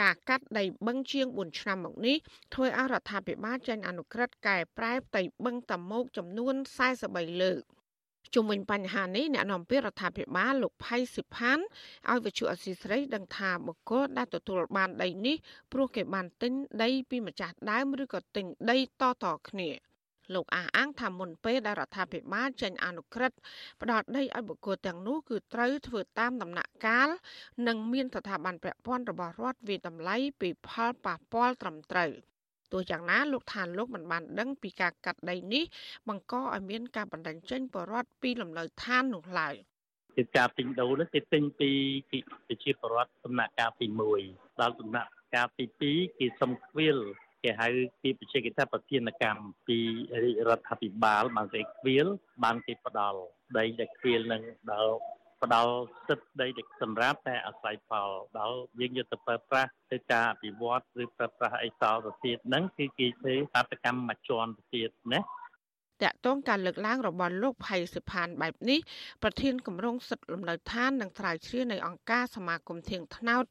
[0.00, 2.16] ការកាត់ដីបឹងជាង4ឆ្នាំមកនេះ
[2.54, 6.54] ធ្វើឲ្យរដ្ឋាភិបាលចេញអនុក្រឹត្យកែប្រែផ្ទៃបឹងតមោកចំនួន
[6.98, 7.62] 43លើក
[8.34, 11.58] ជុំវិញបញ្ហានេះអ្នកនាំពាក្យរដ្ឋាភិបាលលោកផៃសិផាន
[12.10, 15.36] ឲ្យវិទ្យុអសីស្រីដឹងថាបុគ្គលដែលទទួលបានដីនេះ
[15.72, 19.70] ព្រោះគេបានទិញដីពីម្ចាស់ដើមឬក៏ទិញដីតតគ្នា
[20.34, 23.38] លោកអះអាងថាមុនពេលដែលរដ្ឋាភិបាលចេញអនុក្រឹត្យ
[23.80, 27.08] ផ្ដល់ដីឲ្យបុគ្គលទាំងនោះគឺត្រូវធ្វើតាមដំណាក់កាល
[27.66, 32.10] និងមានស្ថាប័នពាក់ព័ន្ធរបស់រដ្ឋវិតម្លៃពីផលប៉ះពាល់ត្រឹមត្រូវ
[32.72, 35.64] ទោះយ៉ាងណាលោកថាលោកមិនបានដឹងពីការកាត់ដីនេះ
[36.08, 39.54] បង្កឲ្យមានការបណ្ដឹងចេញបរដ្ឋពីលំនៅឋាននោះឡើយ
[40.16, 41.70] គឺការទិញដូរនោះគេទិញពី
[42.46, 43.86] ប្រជាពលរដ្ឋដំណាក់កាលទី
[44.24, 46.98] 1ដល់ដំណាក់កាលទី2គេសុំខ្វៀល
[47.42, 47.68] គេហៅ
[48.02, 49.78] ពីបច្ចេកទេសប្រធានកម្មពី
[50.48, 52.06] រដ្ឋាភិបាលបានសេខ្វៀល
[52.44, 53.18] បានគេផ្ដល់
[53.58, 54.42] ដីដែលខ្វៀលនឹង
[54.72, 54.94] ដល់
[55.42, 55.74] ផ្ដល់
[56.08, 56.48] សិទ្ធិដី
[56.82, 68.78] សម្រាប់តែអាស្រ័យផលដល់យើងយកទៅប្រើប្រាស់ទៅការអភិវឌ្ឍឬប្រើប្រាស់អីតទៅទៀតហ្នឹងគឺគេធ្វើបាតកម្មមួយជាន់ទៅទៀតណាតកតងការលើកឡើងរបស់លោកផៃសិផានបែបនេះ
[69.22, 73.44] ប្រធានគម្រោងសិទ្ធិលំនៅឋាននិងត្រាវជ្រាវនៃអង្គការសមាគមធៀងថ្នោត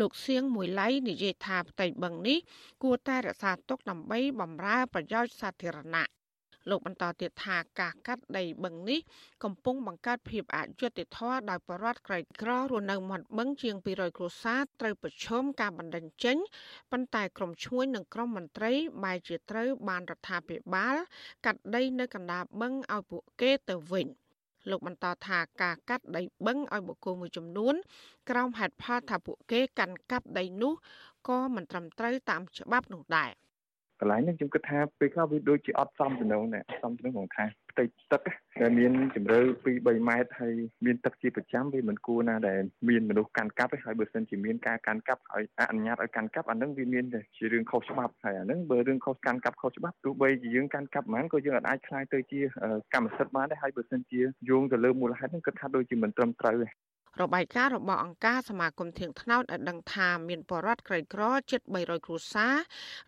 [0.00, 2.38] លោកសៀងមួយឡៃនិយាយថាផ្ទៃបឹងនេះ
[2.82, 6.19] គួរតែរក្សាទុកដើម្បីបម្រើប្រយោជន៍សាធារណៈ
[6.68, 9.00] លោកបន្តទៀតថាការកាត់ដីបឹងនេះ
[9.44, 16.36] កំពុងបង្កើតភាពអយុត្តិធម៌ដោយបរិវត្តក្រីក្ររស់នៅមាត់បឹងជាង200គ្រួសារត្រូវប្រឈមការបណ្តេញចេញ
[16.92, 18.72] ប៉ុន្តែក្រមឈ្មួញនិងក្រមមន្ត្រី
[19.04, 20.96] បែរជាត្រូវបានរដ្ឋាភិបាល
[21.46, 24.08] កាត់ដីនៅកណ្ដាលបឹងឲ្យពួកគេទៅវិញ
[24.70, 27.74] លោកបន្តថាការកាត់ដីបឹងឲ្យបុគ្គលមួយចំនួន
[28.30, 30.72] ក្រោមហេតុផលថាពួកគេកាន់កាប់ដីនោះ
[31.28, 33.32] ក៏មិនត្រឹមត្រូវតាមច្បាប់នោះដែរ។
[34.02, 38.20] កន្លែងនេះខ្ញុំគិតថាពេលខ្លះវាដូចជាអត់សមទៅនឹងណាសមទៅនឹងក្នុងថាផ្ទៃទឹក
[38.62, 40.54] ដែលមានជម្រៅ2 3ម៉ែត្រហើយ
[40.86, 52.40] មានទឹកជាប្រចាំវាមិនគួរណាដែលមានមនុស្សកាន់កាប់ហើយបើសិនជាមានការកាន់កាប់ហើយអនុញ្ញាតឲ្យកាន់កាប់អានឹងវាមានតែជារឿងខុសច្បាប់ហើយអានឹងបើរឿងខុសកាន់កាប់ខុសច្បាប់ទោះបីជាយើងកាន់កាប់ហ្មងក៏យើងអាចខ្លាយទៅជា
[52.94, 56.68] កម្មសិទ្ធិបានដែរហើយបើសិនជាយោងទៅលើមូលហេតុហ្នឹងគិតថាដូចជាមិនត្រឹមត្រូវទេ
[57.20, 62.54] របាយការណ៍របស់អង្គការសមាគមធៀងថ្នោតឲ្យដឹងថាមានបរិវត្តក្រីក្រជិត300គ្រួសារ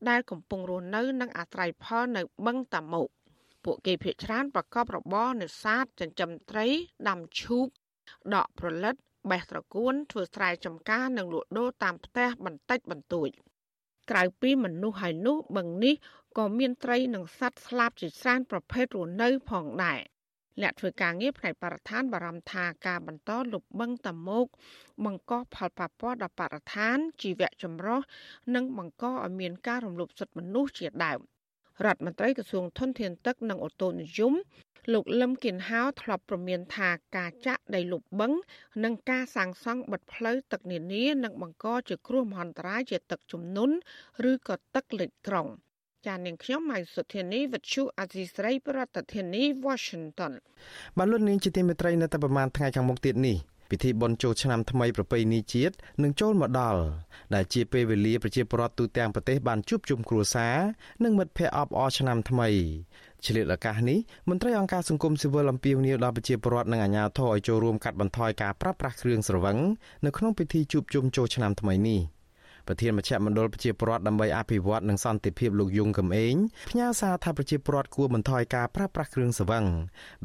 [0.09, 3.07] ដែលកំពុងរស់នៅនិងអាស្រ័យផលនៅបឹងតាមុក
[3.65, 6.67] ពួកគេភ័យច្រើនប្រកបរបរនេសាទចិញ្ចឹមត្រី
[7.09, 7.67] ដាំឈូក
[8.35, 8.95] ដកប្រលិត
[9.31, 13.29] បេះត្រកួនធ្វើស្រែចម្ការនិងលក់ដូរតាមផ្ទះបន្តិចបន្តួច
[14.11, 15.95] ក្រៅពីមនុស្សហើយនោះបឹងនេះ
[16.39, 20.01] ក៏មានត្រីនិងសត្វស្លាបជាច្រើនប្រភេទរស់នៅផងដែរ
[20.61, 24.47] អ្នកធ្វើការងារផ្នែកបរិស្ថានបារម្ភថាការបន្តលុបបឹងតាមុក
[25.05, 28.01] បង្កផលប៉ះពាល់ដល់បរិស្ថានជីវៈចម្រុះ
[28.55, 31.21] និងបង្កឲ្យមានការរំលោភសិទ្ធិមនុស្សជាដើម
[31.85, 34.35] រដ្ឋមន្ត្រីក្រសួងធនធានទឹកនិងអូតូនិយម
[34.93, 38.33] លោកលឹមគៀនហៅធ្លាប់ប្រមានថាការចាក់ដីលុបបឹង
[38.85, 43.75] និងការសាងសង់បិទផ្លូវទឹកនានានឹងបង្កជាគ្រោះមហន្តរាយជាទឹកជំនន់
[44.31, 45.49] ឬក៏ទឹកលិចក្រុង។
[46.07, 50.33] ចានាងខ្ញុំម៉ៃសុធានីវិទ្យុអាស៊ីស្រីប្រធានាធិបតី Washington
[50.99, 53.37] បានលុននាងជាទីមេត្រីនៅតែប្រហែលថ្ងៃខាងមុខទៀតនេះ
[53.71, 56.81] ពិធីបុណ្យចូលឆ្នាំថ្មីប្រពៃណីជាតិនឹងចូលមកដល់
[57.35, 60.57] ដែលជាពេលវេលាប្រជាពលរដ្ឋទូទាំងប្រទេសបានជួបជុំគ្រួសារ
[61.05, 62.49] និងមិត្តភ័ក្តិអបអរឆ្នាំថ្មី
[63.27, 63.99] ឆ្លៀតឱកាសនេះ
[64.29, 69.59] មន្ត្រីអង្គការសង្គមស៊ីវិលអំពាវនាវដល់ប្រជាពលរដ្ឋនិងអាជ្ញាធរឲ្យចូលរួមកាត់បន្ថយការប្រើប្រាស់គ្រឿងស្រវឹង
[70.05, 72.01] នៅក្នុងពិធីជួបជុំចូលឆ្នាំថ្មីនេះ។
[72.67, 76.35] ប្រធានមជ្ឈមណ្ឌលប្រជាពលរដ្ឋដើម្បីអភិវឌ្ឍនិងសន្តិភាពលោកយុងកំឯង
[76.71, 79.65] ផ្ញើសារថាប្រជាពលរដ្ឋគួរបន្ថយការប្រើប្រាស់គ្រឿងស្រវឹង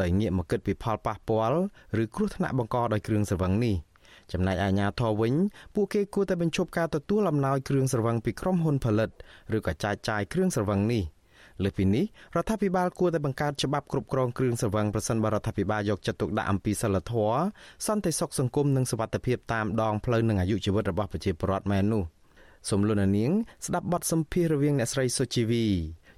[0.01, 1.59] ដោយងាកមកគិតពីផលប៉ះពាល់
[2.01, 3.75] ឬគ្រោះថ្នាក់បង្កដោយគ្រឿងស្រវឹងនេះ
[4.31, 5.33] ចំណែកអាជ្ញាធរវិញ
[5.75, 9.09] ពួកគេគួរតែបញ្ឈប់ការទទួលអំណោយគ្រឿងស្រវឹងពីក្រុមហ៊ុនផលិត
[9.55, 11.03] ឬក៏ចែកចាយគ្រឿងស្រវឹងនេះ
[11.63, 17.38] លើពីនេះរដ្ឋាភិបាលគួរតែបង្កើតច្បាប់គ្រប់គ្រងគ្រឿងស្រវឹងប្រសិនបើរដ្ឋាភិបាលយកចិត្តទុកដាក់អំពីសិលធម៌
[17.88, 22.03] សន្តិសុខសង្គមនិងសុវត្ថិភាពតាមដងផ្លូវនិងអាយុជីវិតរបស់ប្រជាពលរដ្ឋមែននោះ។
[22.68, 23.32] សូមលោកនាង
[23.65, 25.65] ស្ដាប់បទសម្ភាសន៍រវាងអ្នកស្រីសុជីវី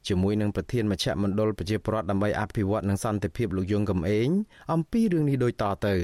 [0.07, 4.29] ជាមួយនឹងប្រធានមជ្ឈមណ្ឌលប្រជាពលរដ្ឋដើម្បីអភិវឌ្ឍនិងសន្តិភាពលោកយងកំឯង
[4.73, 5.95] អំពីរឿងនេះដូចតទៅ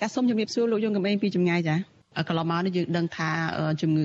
[0.00, 1.97] ចាសសូមជម្រាបសួរលោកយងកំឯងពីចម្ងាយចា
[2.28, 3.30] កន្លងមកនេះយើងដឹងថា
[3.80, 4.02] ជំងឺ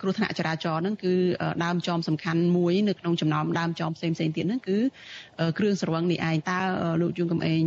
[0.00, 1.14] គ្រោះថ្នាក់ចរាចរណ៍ហ្នឹងគឺ
[1.64, 4.78] ដើមចំសំខាន់មួយ នៅក្នុងចំណោមដើមចំផ្សេងផ្សេងទៀតហ្នឹងគឺ
[5.58, 6.58] គ្រឿងស្រវឹងនេះឯងតើ
[7.00, 7.62] លោកជួនកំឯង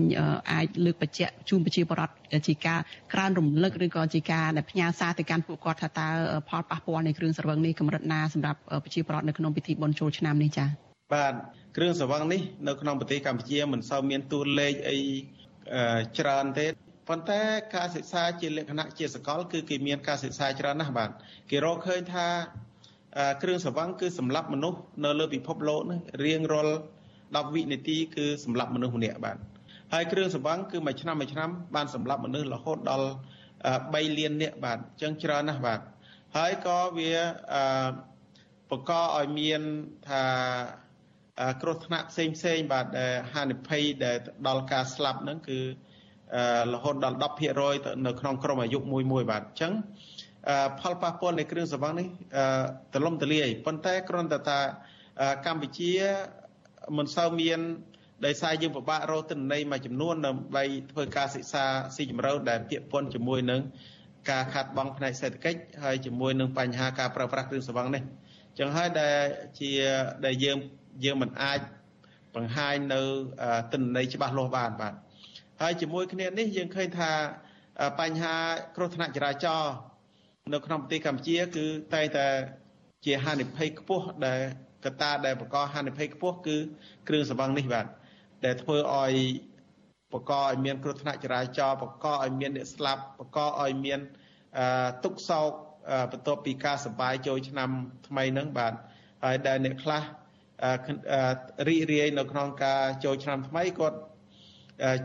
[0.52, 2.14] អាចលើកបញ្ជាក់ជូនប្រជាពលរដ្ឋ
[2.48, 2.80] ជាការ
[3.14, 6.08] ក្រើនរំលឹកឬក៏ជាការដែលផ្ញើសារទៅកាន់ពួកគាត់ថាតើ
[6.50, 10.70] ផលប៉ះពាល់នៃគ្រឿងស្រវឹងនេះកម្រិតណាសម្រាប់ប្រជាពលរដ្ឋនៅក្នុងពិធីបុណ្យចូលឆ្នាំនេះចា៎
[11.14, 11.34] បាទ
[11.78, 14.98] គ្រឿងស្រវឹងនេះនៅក្នុងប្រទេសកម្ពុជាមិនសូវមានតួលេខអី
[16.20, 16.66] ច្រើនទេ
[17.08, 17.42] ប៉ុន្តែ
[17.76, 21.10] ការសិក្សាជាលក្ខណៈជាសកល គឺគេមានការសិក្សាច្រើនណាស់បាទ
[21.50, 22.28] គេរកឃើញថា
[23.42, 26.76] គ្រឿងសង្វឹងគឺសម្រាប់មនុស្សនៅលើពិភពលោកនេះរៀងរាល់
[27.16, 29.38] 10វិនាទីគឺសម្រាប់មនុស្សម្នាក់បាទ
[29.94, 33.10] ហើយគ្រឿងសង្វឹងគឺមួយឆ្នាំមួយឆ្នាំបានសម្រាប់មនុស្សរហូតដល់
[33.66, 35.80] 3លាននាក់បាទអញ្ចឹងច្រើនណាស់បាទ
[36.36, 37.12] ហើយក៏វា
[38.70, 39.62] បង្កឲ្យមាន
[40.08, 40.24] ថា
[41.62, 42.88] គ្រោះថ្នាក់ផ្សេងផ្សេងបាទ
[43.34, 45.60] ហានិភ័យដែលដល់ការស្លាប់ហ្នឹងគឺ
[46.74, 47.18] រហូតដល់
[47.62, 49.74] 10%នៅក្នុងក្រុមអាយុមួយមួយបាទអញ្ចឹង
[50.80, 52.08] ផលប៉ះពាល់នៃគ្រឿងស្រវឹងនេះ
[52.94, 54.60] ទលំទលាយប៉ុន្តែគ្រាន់តែថា
[55.46, 55.92] កម្ពុជា
[56.98, 57.60] មិនសូវមាន
[58.26, 61.66] ដោយសារយើងពិបាករកទិន្នន័យមួយចំនួនដើម្បីធ្វើការសិក្សា
[61.96, 63.62] ស៊ីជម្រៅដែលពាក់ព័ន្ធជាមួយនឹង
[64.30, 68.04] ការខាត់បងផ្នែកសេដ្ឋកិច្ចហើយជាមួយនឹងបញ្ហាការប្រើប្រាស់គ្រឿងស្រវឹងនេះ
[68.60, 69.18] ចឹងហើយដែល
[69.60, 69.72] ជា
[70.26, 70.58] ដែលយើង
[71.06, 71.60] យើងមិនអាច
[72.36, 73.02] បង្ហាញនៅ
[73.74, 74.94] ទិន្នន័យច្បាស់លាស់បានបាទ
[75.62, 77.12] ហើយជាមួយគ្នានេះយើងឃើញថា
[78.00, 78.36] បញ្ហា
[78.76, 79.74] គ្រោះថ្នាក់ចរាចរណ៍
[80.54, 82.28] នៅក្នុងប្រទេសកម្ពុជា គឺតែងតែ
[83.06, 84.42] ជាហានិភ័យខ្ពស់ដែល
[84.86, 86.58] កត្តាដែលបង្កហានិភ័យខ្ពស់គឺ
[87.08, 87.86] គ្រឿងស្រវឹងនេះបាទ
[88.46, 89.14] ដែលធ្វើឲ្យ
[90.14, 94.00] បង្កឲ្យមានគ្រោះថ្នាក់ចរាចរណ៍បង្កឲ្យមានអ្នកស្លាប់បង្កឲ្យមាន
[95.04, 95.52] ទុកសោក
[96.12, 97.70] បន្ទាប់ពីការសបាយចូលឆ្នាំ
[98.08, 98.74] ថ្មីហ្នឹងបាទ
[99.24, 100.04] ហើយដែលអ្នកខ្លះ
[101.68, 103.98] រីករាយនៅក្នុងការចូលឆ្នាំថ្មីគាត់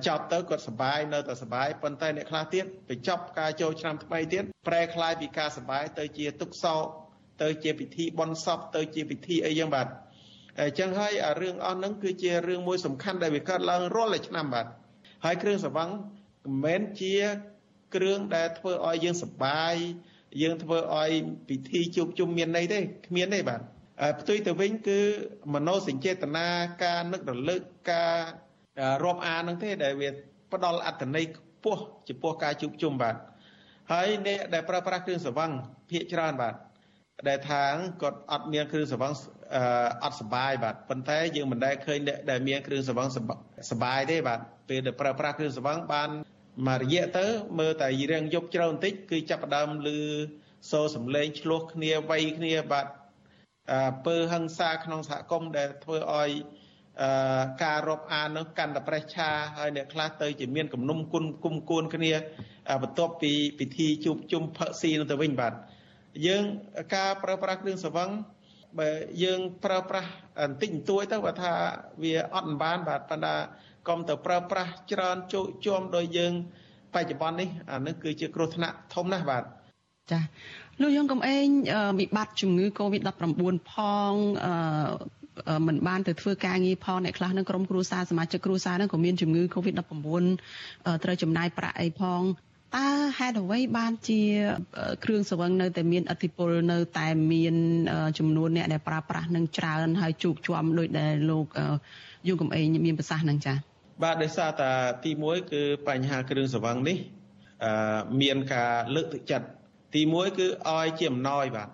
[0.08, 6.84] ចប់ទៅគាត់សបាយនៅតែសបាយប៉ុន្តែអ្នកខ្លះទៀតបញ្ចប់ការចូលឆ្នាំថ្មីទៀតប្រែคล้ายពីការសបាយទៅជាទុកសោក
[7.42, 9.88] ទៅជាពិធីបន់សពទៅជាពិធីអីយ៉ាងបាទ
[10.60, 14.66] អញ្ចឹងហើយរឿងអស់ហ្នឹងគឺជារឿងមួយសំខាន់ដែលវាកើតឡើងរាល់ឆ្នាំបាទ
[15.26, 15.90] ហើយគ្រឿងសង្វឹង
[16.44, 17.16] មិនមែនជា
[17.96, 19.76] គ្រឿងដែលធ្វើឲ្យយើងសប្បាយ
[20.42, 21.12] យើងធ្វើឲ្យ
[21.50, 23.62] ពិធីជួបជុំមានន័យទេគ្មានទេបាទ
[24.20, 25.00] ផ្ទុយទៅវិញគឺ
[25.54, 26.48] មโนសញ្ចេតនា
[26.84, 27.62] ការនឹករលឹក
[27.92, 28.16] ការ
[29.05, 30.09] រាប់អានហ្នឹងទេដែលវា
[30.53, 33.17] ផ្ដល់អត្ថន័យខ្ពស់ចំពោះការជួបជុំបាទ
[33.93, 35.51] ហើយអ្នកដែលប្រើប្រាស់គ្រឿងសង្វឹង
[35.91, 36.55] ភាកច្រើនបាទ
[37.29, 39.13] ដែលថាងគាត់អត់មានគ្រឿងសង្វឹង
[40.05, 43.09] អត់សបាយបាទប៉ុន្តែយើងមិនដែលឃើញអ្នកដែលមានគ្រឿងសង្វឹង
[43.71, 46.11] សបាយទេបាទពេលដែលប្រើប្រាស់គ្រឿងសង្វឹងបាន
[46.67, 47.27] មករយៈទៅ
[47.59, 50.01] មើលតែរៀងយប់ជ្រៅបន្តិចគឺចាប់ផ្ដើមលឺ
[50.71, 52.87] សូរសំឡេងឆ្លោះគ្នាវាយគ្នាបាទ
[54.07, 56.31] ពើហឹង្សាក្នុងសហគមន៍ដែលធ្វើឲ្យ
[57.63, 62.13] ការរាប់អាននោះកាន់តែប្រេះឆាហើយអ្នកខ្លះទៅជាមានគំនុំគុណគុំគួនគ្នា
[62.83, 65.53] បន្ទាប់ពីពិធីជួបជុំផឹកស៊ីនោះទៅវិញបាទ
[66.27, 66.45] យើង
[66.95, 68.11] ការប្រើប្រាស់គ្រឿងសង្វឹង
[68.79, 68.91] បើ
[69.25, 71.53] យើងប្រើប្រាស់បន្តិចបន្តួចទៅបើថា
[72.03, 73.35] វាអត់បានបាទប៉ុន្តែ
[73.89, 76.33] កុំទៅប្រើប្រាស់ច្រើនជោគជុំដោយយើង
[76.95, 79.43] បច្ចុប្បន្ននេះអានេះគឺជាគ្រោះថ្នាក់ធំណាស់បាទ
[80.11, 80.21] ចា
[80.83, 81.47] លោកយងកំឯង
[82.01, 83.75] វិបត្តិជំងឺ Covid-19 ផ
[84.11, 84.13] ង
[84.47, 90.25] អឺមិនបានទៅធ្វើការងារផងអ្នកខ្លះនឹងក្រុមគ្រួសារសមាជិកគ្រួសារនឹងក៏មានជំងឺ Covid-19
[91.05, 92.23] ត្រូវចំណាយប្រាក់អីផង
[92.77, 94.21] តើហេតុអ្វីបានជា
[95.05, 97.55] គ្រឿងសង្វឹងនៅតែមានអធិពលនៅតែមាន
[98.19, 101.47] ចំនួនអ្នកដែលប្រើប្រាស់នឹងច្រើនហើយជោគជាំដោយដែលលោក
[102.29, 103.57] យូកំឯងមានប្រសាសន៍នឹងចា៎
[104.03, 104.71] បាទដោយសារតែ
[105.05, 106.97] ទី1គឺបញ្ហាគ្រឿងសង្វឹងនេះ
[108.23, 109.47] មានការលើកទឹកចិត្ត
[109.95, 111.69] ទី1គឺឲ្យជាអំណោយបាទ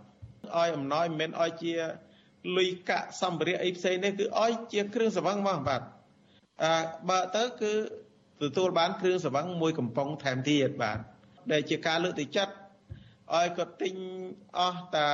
[0.56, 1.74] ឲ្យអំណោយមិនមែនឲ្យជា
[2.56, 5.82] លុយកាក់សម្ភារៈអីផ្សេងទេគឺឲ្យជាគ្រឿងសង្វឹងមកបាទ
[6.62, 6.72] អឺ
[7.08, 7.72] បើទៅគឺ
[8.42, 10.98] ទទួលបានគ្រឿងសង្វឹងមួយកំប៉ុងថែមទៀតបាទ
[11.52, 12.54] ដែលជាការលើកទឹកចិត្ត
[13.34, 13.94] ឲ្យគាត់ទិញ
[14.58, 15.08] អស់តា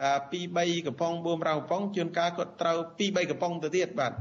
[0.00, 4.12] 2 3កំប៉ុង4 5កំប៉ុងជួនកាលគាត់ត្រូវ2 3កំប៉ុងទៅទៀតបាទ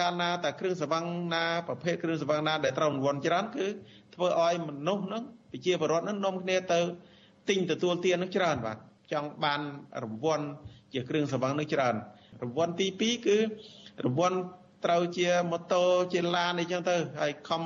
[0.00, 3.66] កាលណាតែគ្រឿងសង្វឹងណាប្រភេទគ្រឿងសង្វឹងណាដែលត្រូវរង្វាន់ច្រើនគឺ
[4.14, 6.80] ធ្វើឲ្យមនុស្សហ្នឹងប្រជាពលរដ្ឋហ្នឹងនាំគ្នាទៅ
[7.48, 8.78] ទិញទទួលទានហ្នឹងច្រើនបាទ
[9.12, 9.60] ចង់បាន
[10.04, 10.46] រង្វាន់
[10.94, 11.94] ជាគ្រឿងសង្វឹងហ្នឹងច្រើន
[12.42, 13.38] រង្វាន់ទី2គឺ
[14.04, 14.38] រង្វាន់
[14.84, 17.62] ត្រូវជាម៉ូតូជាឡានអីចឹងទៅហើយខំ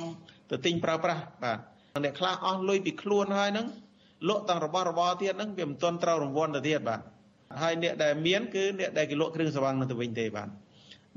[0.51, 1.59] ទៅទិញប្រើប្រាស់បាទ
[2.05, 3.67] អ្នកខ្លះអស់លុយពីខ្លួនហើយហ្នឹង
[4.29, 7.01] លក់ទាំងរបស់របរទៀតហ្នឹងវាមិនទាន់ត្រូវរង្វាន់ទៅទៀតបាទ
[7.63, 10.49] ហើយអ្នកដែលមានគឺអ្នកដែលគេលក់គ្រឿងសង្វឹងនឹងទៅវិញទេបាទ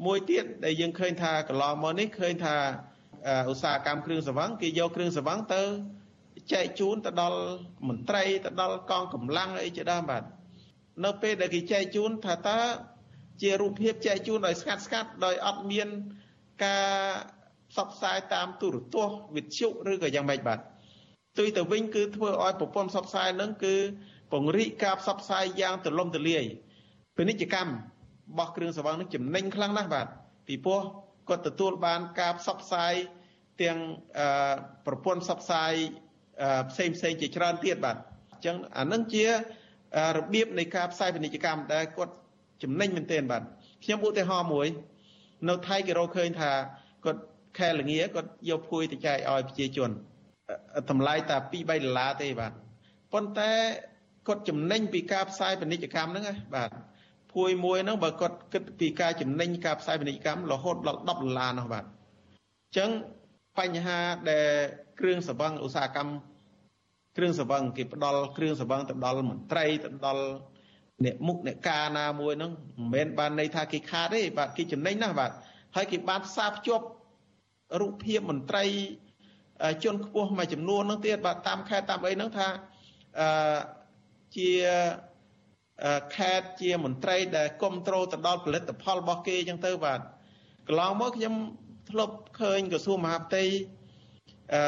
[0.06, 2.56] មួយទៀតដែលយើងឃើញថាកន្លងមកនេះឃើញថា
[3.52, 5.64] ឧស្សាហកម្មគ្រឿងសង្វឹងគេយកគ្រឿងសង្វឹងទៅ
[6.54, 7.40] ចែកជូនទៅដល់
[7.88, 10.24] មន្ត្រីទៅដល់កងកម្លាំងអីជាដើមបាទ
[11.06, 12.60] នៅពេលដែលគេចែកជូនថាតើ
[13.42, 15.88] ជារូបភាពចែកជូនដោយស្ងាត់ស្ងាត់ដោយអត់មាន
[16.66, 16.94] ការ
[17.72, 20.60] ផ្សព្វផ្សាយតាមទូរទស្សន៍វិទ្យុឬក៏យ៉ាងម៉េចបាទ
[21.38, 23.76] ទុយទៅវិញគឺធ្វើឲ្យប្រព័ន្ធផ្សព្វផ្សាយនឹងគឺ
[24.32, 26.44] ពង្រីកការផ្សព្វផ្សាយយ៉ាងទូលំទូលាយ
[27.18, 27.76] ពាណិជ្ជកម្មរ
[28.38, 30.08] បស់គ្រឿងសង្វឹងនឹងចំណេញខ្លាំងណាស់បាទ
[30.48, 30.82] ពីព្រោះ
[31.30, 32.94] គាត់ទទួលបានការផ្សព្វផ្សាយ
[33.62, 33.78] ទាំង
[34.86, 35.74] ប្រព័ន្ធផ្សព្វផ្សាយ
[36.70, 37.98] ផ្សេងផ្សេងជាច្រើនទៀតបាទ
[38.32, 39.24] អញ្ចឹងអានឹងជា
[40.16, 42.14] របៀបនៃការផ្សាយពាណិជ្ជកម្មដែលគាត់
[42.64, 43.44] ចំណេញមែនទែនបាទ
[43.84, 44.68] ខ្ញុំឧទាហរណ៍មួយ
[45.50, 46.52] នៅថៃគេរកឃើញថា
[47.06, 47.22] គាត់
[47.60, 49.90] ខែលងាគាត់យកភួយទៅចែកឲ្យប្រជាជន
[50.90, 52.52] តម្លៃតែ2 3ដុល្លារទេបាទ
[53.14, 53.52] ប៉ុន្តែ
[54.28, 56.70] គាត់ចំណេញពីការផ្សាយពាណិជ្ជកម្មហ្នឹងណាបាទ
[57.34, 62.90] ភួយមួយហ្នឹងបើគាត់គិតពីការចំណេញការផ្សាយពាណិជ្ជកម្មរហូតដល់10ដុល្លារនោះបាទអញ្ចឹង
[63.60, 64.48] បញ្ហាដែល
[65.00, 66.14] គ្រឿងសង្វឹងឧស្សាហកម្ម
[67.18, 70.24] គ្រឿងសង្វឹងគេផ្ដល់គ្រឿងសង្វឹងទៅដល់មន្ត្រីទៅដល់
[71.06, 75.32] អ្នកមុខអ្នកការណាមួយហ្នឹងមិនមែនបានន័យថាគេខាតទេបាទគេចំណេញណាស់បាទ
[75.76, 76.86] ហើយគេបានផ្សារភ្ជាប់
[77.82, 78.66] រូបភាពមន្ត្រី
[79.84, 82.48] ជនខ្ពស់មួយចំនួនហ្នឹងទៀតបាទតាមខេត្តតាមអីហ្នឹងថា
[83.20, 83.58] អឺ
[84.36, 84.50] ជា
[86.16, 90.00] ខេត្តជាមន្ត្រីដែលគ្រប់គ្រងទៅដល់ផលិតផលរបស់គេអញ្ចឹងទៅបាទ
[90.68, 91.36] កន្លងមកខ្ញុំ
[91.90, 93.44] ធ្លាប់ឃើញក្រសួងមហាផ្ទៃ
[94.54, 94.62] អឺ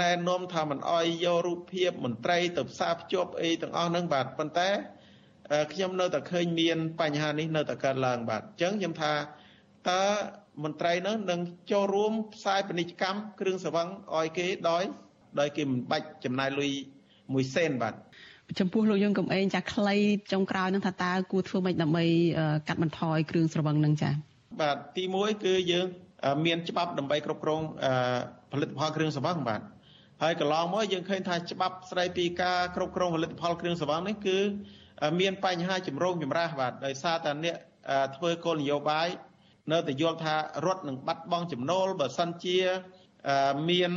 [0.00, 4.68] ណែនាំថាមិនអោយយករូបភាពមន្ត្រីទៅផ្សារភ្ជាប់អីទាំងអស់ហ្នឹងបាទប៉ុន្តែ
[5.72, 9.12] ខ្ញុំនៅតែឃើញមានបញ្ហានេះនៅតែកើតឡើងបាទអញ្ចឹងខ្ញុំថា
[9.90, 10.02] តើ
[10.64, 11.40] មន្ត្រីនោះនឹង
[11.72, 14.82] ចូលរួមផ្សាយពាណិជ្ជកម្មគ្រឿងសង្វឹងឲ្យគេដោយ
[15.40, 16.72] ដោយគេមិនបាច់ចំណាយលុយ
[17.34, 17.94] មួយសេនបាទ
[18.60, 19.96] ចំពោះលោកយើងកំឯងចាខ្លី
[20.32, 22.04] ចុងក្រោយនឹងថាតើគួរធ្វើម៉េចដើម្បី
[22.68, 24.10] កាត់បន្ថយគ្រឿងស្រវឹងនឹងចា
[24.60, 25.86] បាទទី1គឺយើង
[26.46, 27.62] មានច្បាប់ដើម្បីគ្រប់គ្រង
[28.54, 29.60] ផលិតផលគ្រឿងស្រវឹងបាទ
[30.22, 34.38] ហើយកន្លងមកយើងឃើញថាច្បាប់ស្ដីពីការគ្រប់គ្រងផលិតផលគ្រឿងស្រវឹងនេះគឺ
[35.20, 37.56] មានបញ្ហាចម្រូងចម្រាសបាទដោយសារតែអ្នក
[38.16, 39.08] ធ្វើគោលនយោបាយ
[39.72, 40.34] នៅតែយល់ថា
[40.66, 42.58] រដ្ឋនឹងបាត់បង់ចំណូលបើសិនជា
[43.70, 43.92] មាន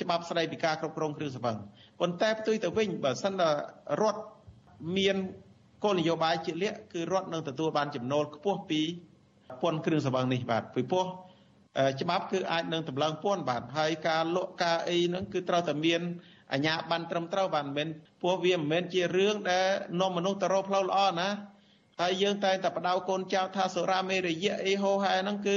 [0.00, 1.56] ច្បាប់ស្ដីពីការគ្រប់គ្រងគ្រឿងស្រវឹង
[2.00, 3.48] ប៉ុន្តែផ្ទុយទៅវិញបើសិនតែ
[4.02, 4.20] រដ្ឋ
[4.96, 5.16] មាន
[5.84, 8.80] គោលនយោបាយជាក់លាក់គឺរដ្ឋនឹងទទួលបានចំណូលខ្ពស់ពី
[9.62, 11.06] ពន្ធគ្រឿងស្រវឹងនេះបាទពីព្រោះ
[12.00, 16.00] ច្បាប់គឺអាចនឹងតម្លើងពន្ធបាទហើយការលក់ការអីហ្នឹងគឺត្រូវតែមាន
[16.52, 17.88] អាជ្ញាប័ណ្ណត្រឹមត្រូវបាទមិនមែន
[18.22, 19.66] ពោះវាមិនមែនជារឿងដែល
[20.00, 21.28] នាំមនុស្សទៅរកផ្លូវល្អណា
[22.00, 25.56] ហើយយើងតែងតែបដៅកូនចៅថាសុរាមេរយៈអីហោហែហ្នឹងគឺ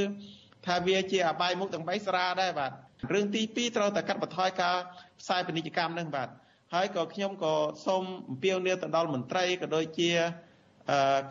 [0.68, 2.72] ថាវាជាអបាយមុខទាំង3ស្រាដែរបាទ
[3.14, 4.76] រឿងទី2ត្រូវតែកាត់បន្ថយការ
[5.20, 6.30] ផ្សាយពាណិជ្ជកម្មហ្នឹងបាទ
[6.74, 7.54] ហើយក៏ខ្ញុំក៏
[7.86, 10.12] សូមអំពាវនាវទៅដល់មន្ត្រីក៏ដូចជា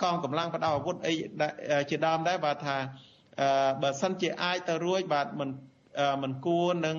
[0.03, 1.15] កងកម្លាំងបដៅអាវុធអី
[1.91, 2.77] ជាដើមដែរបាទថា
[3.83, 5.51] បើសិនជាអាចទៅរួចបាទមិន
[6.23, 6.97] មិនគួរនឹង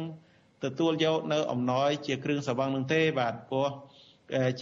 [0.63, 3.69] ទទួលយកនៅអំណោយជាគ្រឿងសង្វឹងនឹងទេបាទព្រោះ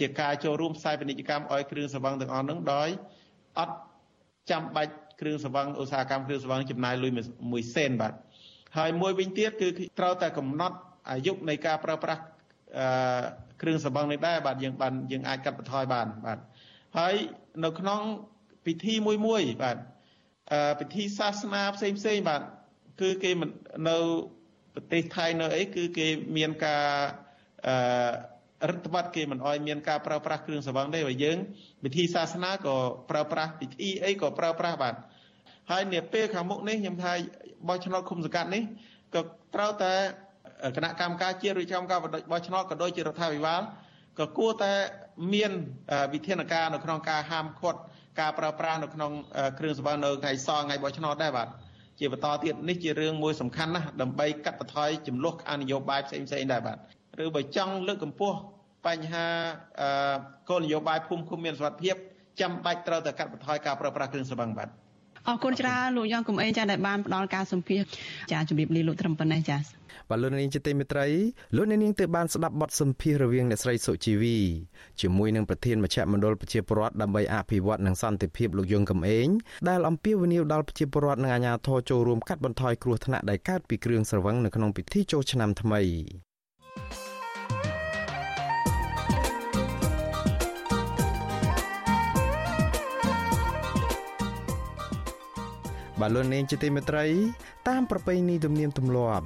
[0.04, 2.88] ាការចូលរួមផ្សាយពាណិជ្ជកម្មឲ្យគ្រឿងសង្វឹងទាំងអស់នឹងដោយ
[3.58, 3.76] អត់
[4.50, 7.12] ចាំបាច់គ្រឿងសង្វឹងឧស្សាហកម្មគ្រឿងសង្វឹងចំណាយលុយ
[7.52, 8.12] មួយសេនបាទ
[8.78, 9.68] ហើយមួយវិញទៀតគឺ
[9.98, 10.76] ត្រូវតែកំណត់
[11.10, 12.22] អាយុនៃការប្រើប្រាស់
[13.62, 16.38] គ្រឿងសង្វឹងនេះដែរបាទយើងបានយើងអាចកាត់បន្ថយបានបាទ
[16.98, 17.14] ហើយ
[17.64, 18.00] នៅក្នុង
[18.66, 19.76] ពិធីមួយមួយបាទ
[20.80, 22.42] ពិធីសាសនាផ្សេងផ្សេងបាទ
[23.00, 23.30] គឺគេ
[23.88, 23.96] នៅ
[24.74, 26.84] ប្រទេសថៃនៅអីគឺគេមានការ
[27.66, 31.38] អឺរដ្ឋបတ်គេមិនអោយមានការប្រើប្រាស់គ្រឿងសង្វឹងទេបើយើង
[31.84, 32.76] ពិធីសាសនាក៏
[33.10, 34.94] ប្រើប្រាស់ពិធីអីក៏ប្រើប្រាស់បាទ
[35.70, 37.12] ហើយនាពេលខាងមុខនេះខ្ញុំថា
[37.68, 38.62] បោះឆ្នោតឃុំសង្កាត់នេះ
[39.14, 39.20] ក៏
[39.54, 39.94] ត្រូវតែ
[40.76, 41.98] គណៈកម្មការជាតិឬចំការ
[42.32, 43.62] បោះឆ្នោតក៏ដូចជារដ្ឋាភិបាល
[44.18, 44.72] ក៏គួរតែ
[45.34, 45.50] មាន
[46.12, 47.80] វិធានការនៅក្នុងការហាមឃាត់
[48.20, 49.12] ការប្រើប្រាស់នៅក្នុង
[49.58, 51.48] គ្រឿងសង្វឹងនៅថ្ងៃសថ្ងៃបោះឆ្នោតដែរបាទ
[51.98, 56.76] ជាបន្តទៀតនេះជារឿងមួយសំខាន់ណាស់ដើម្បីកាត់បន្ថយចំនួនអនយោបាយផ្សេងផ្សេងដែរបាទ
[57.24, 58.36] ឬបើចង់លើកកម្ពស់
[58.86, 59.26] បញ្ហា
[60.48, 61.96] គោលនយោបាយភូមិឃុំមានសុវត្ថិភាព
[62.40, 64.68] ចាំបាច់ត្រូវតែកាត់បន្ថយការប្រើប្រាស់គ្រឿងសង្វឹងបាទ
[65.28, 67.80] អរគុណច្រើនលោកយ៉ងកំឯងចាដែលបានផ្ដល់ការសម្ភាស
[68.32, 69.58] ចាជំរាបលាលោកត្រឹមប៉ុណ្ណេះចា
[70.10, 71.06] បាទលោកនាងជាទីមេត្រី
[71.56, 74.36] លោកនាងទើបបានស្ដាប់បទសម្ភាសរវាងអ្នកស្រីសុជីវី
[75.00, 79.28] ជាមួយនឹងប្រធានមជ្ឈមណ្ឌលប្រជាពលរដ្ឋដើម្បីអភិវឌ្ឍនិងសន្តិភាពលោកយងកំឯង
[79.68, 85.82] ដែលអំពាវនាវដល់ប្រជាពលរដ្ឋនិងអាជ្ញាធរចូលរួមកាត់បន្ថយគ្រោះថ្នាក់ដែលកើតពីគ្រឿងស្រវឹងនៅក្នុងពិធីចូលឆ្នាំថ្មី
[96.00, 97.06] បាទលោកនាងជាទីមេត្រី
[97.68, 99.24] តាមប្រពៃណីទំនៀមទម្លាប់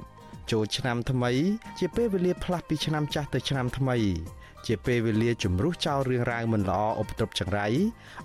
[0.51, 1.31] ចូលឆ្នាំថ្មី
[1.79, 3.97] ជាពេលវេលាផ្លាស់ពីឆ្នាំចាស់ទៅឆ្នាំថ្មី
[4.67, 7.67] ជាពេលវេលាជំរុះចោលរឿងរ៉ាវមិនល្អឧបទ្រពចង្រៃ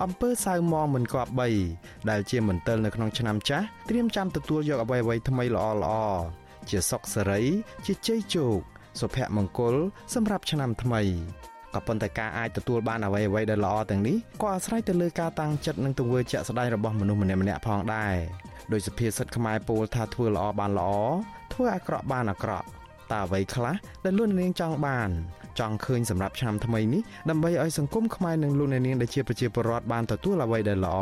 [0.02, 1.48] អំពើសៅមងមិនគប្បី
[2.10, 5.94] ដែលជាមន្ទិលនៅក្នុងឆ្នាំចាស់ត្រៀមចាំទទួលយកអ្វីៗថ្មីល្អល្អ
[6.70, 7.42] ជាសុខសេរី
[7.86, 8.60] ជាជ័យជោគ
[9.00, 9.74] សុភមង្គល
[10.14, 11.02] សម្រាប់ឆ្នាំថ្មី
[11.78, 18.14] ក៏ប៉ុន្តែការអាចទទួលបានអ្វីអ្វីដែលល្អទាំងនេះក៏អាស្រ័យទៅលើការតាំងចិត្តនិងទង្វើជាក់ស្ដែងរបស់មនុស្សម្នាក់ម្នាក់ផងដែរ
[18.72, 20.90] ដោយសភាសិទ្ធខ្មែរពោលថាធ្វើល្អបានល្អ
[21.52, 22.66] ធ្វើអាក្រក់បានអាក្រក់
[23.12, 23.74] តើអ្វីខ្លះ
[24.04, 25.10] ដែលលោកនាងចង់បាន
[25.58, 30.98] ចង់ឃើញសម្រាប់ឆ្នាំថ្មីនេះដើម្បីឲ្យសង្គមខ្មែរនិងលោកអ្នកនាងដែលជាប្រជាពលរដ្ឋបានទទួលអ្វីដែលល្អ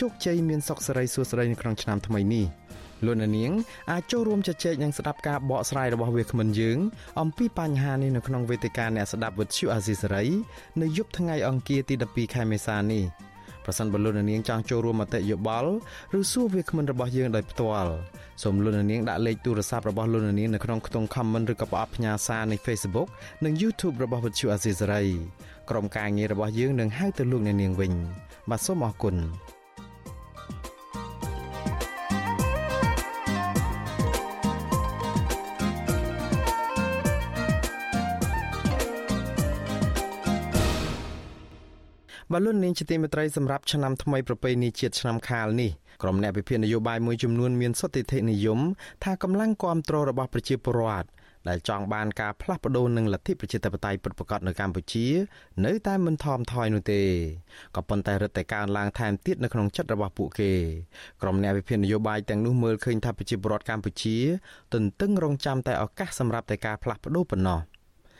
[0.00, 2.46] ជោគជ័យមានសុខសេរីសួស្តីនៅក្នុងឆ្នាំថ្មីនេះ
[3.04, 3.52] លោកអ្នកនាង
[3.90, 6.78] អាចចូលរួមជជែកនិងស្ដាប់ការបកស្រាយរបស់វាគ្មិនយើង
[7.20, 10.24] អំពីបញ្ហានេះនៅក្នុងវេទិកាអ្នកស្ដាប់វិទ្យុអាស៊ីសេរី
[10.82, 13.04] នៅយប់ថ្ងៃអង្គារទី12ខែមេសានេះ
[13.64, 15.70] ប្រសិនបើលោកអ្នកនាងចង់ចូលរួមមតិយោបល់
[16.18, 17.92] ឬសួរវាគ្មិនរបស់យើងដោយផ្ទាល់
[18.42, 23.08] សូមលោកអ្នកនាងដាក់លេខទូរស័ព្ទរបស់លោកអ្នកនាងនៅក្នុងខ្ទង់ comment ឬក៏ប្រអប់ផ្ញើសារនៃ Facebook
[23.44, 25.02] និង YouTube របស់វិទ្យុអាស៊ីសេរី
[25.70, 27.92] ក្រុមការងាររបស់យើងនឹងហៅទៅលោកអ្នកនាងវិញ
[28.50, 29.16] បាទសូមអរគុណ
[42.32, 45.70] បលូននាងជាទីមេត្រីសម្រាប់ឆ្នាំថ្មីប្រពៃណីជាតិឆ្នាំខាលនេះ
[46.02, 48.60] ក្រុមអ្នកវិភាគនយោបាយមួយចំនួនមានសុទ្ធិធិនិយម
[49.04, 51.08] ថាកម្លាំងគ្រប់គ្រងរបស់ប្រជាពលរដ្ឋ
[51.48, 55.06] ដែលចង់បានការផ្លាស់ប្ដូរនឹងលទ្ធិប្រជាធិបតេយ្យពិតប្រាកដនៅកម្ពុជា
[55.66, 57.02] នៅតែមិនថមថយនោះទេ
[57.76, 60.52] ក៏ប៉ុន្តែរឹតតែកើនឡើងថែមទៀតនៅក្នុងចិត្តរបស់ពួកគេ
[61.22, 64.16] ក្រុមអ្នកវិភាគនយោបាយទាំងនោះមើលឃើញថាប្រជាពលរដ្ឋកម្ពុជា
[64.74, 67.60] ទន្ទឹងរង់ចាំតែឱកាសសម្រាប់តែការផ្លាស់ប្ដូរប៉ុណ្ណោះ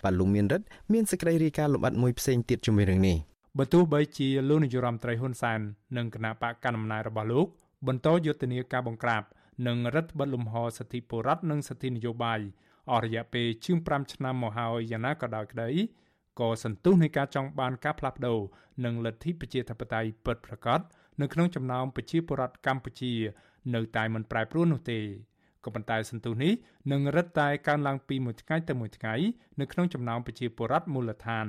[0.04, 5.60] បាទលោកមានរិទ្ធមានសេចក្តីរាយការណ៍លម្អិតមួយផ្សេងទៀតជំវិញរឿងនេះ បើទោះបីជាលោកនាយរដ្ឋមន្ត្រីហ៊ុនសែន
[5.96, 7.46] និងគណៈបកកណ្ដាលអំណាចរបស់លោក
[7.86, 9.22] បន្តយុទ្ធនាការបង្ក្រាប
[9.66, 12.40] និងរដ្ឋបិទលំហសិទ្ធិពលរដ្ឋនិងសិទ្ធិនយោបាយ
[12.90, 15.70] អស់រយៈពេលជាង5ឆ្នាំមកហើយយ៉ាងណាក៏ដោយក្តី
[16.40, 18.40] ក៏សន្ទុះនៃការចង់បានការផ្លាស់ប្ដូរ
[18.84, 20.80] និងលទ្ធិប្រជាធិបតេយ្យពិតប្រាកដ
[21.20, 23.12] នៅក្នុងចំណោមប្រជាពលរដ្ឋកម្ពុជា
[23.74, 25.00] នៅតែមិនប្រែប្រួលនោះទេ
[25.64, 26.52] ក៏ប៉ុន្តែសន្ទុះនេះ
[26.92, 29.14] នឹងរឹតតែកើនឡើងពីមួយថ្ងៃទៅមួយថ្ងៃ
[29.60, 31.48] នៅក្នុងចំណោមប្រជាពលរដ្ឋមូលដ្ឋាន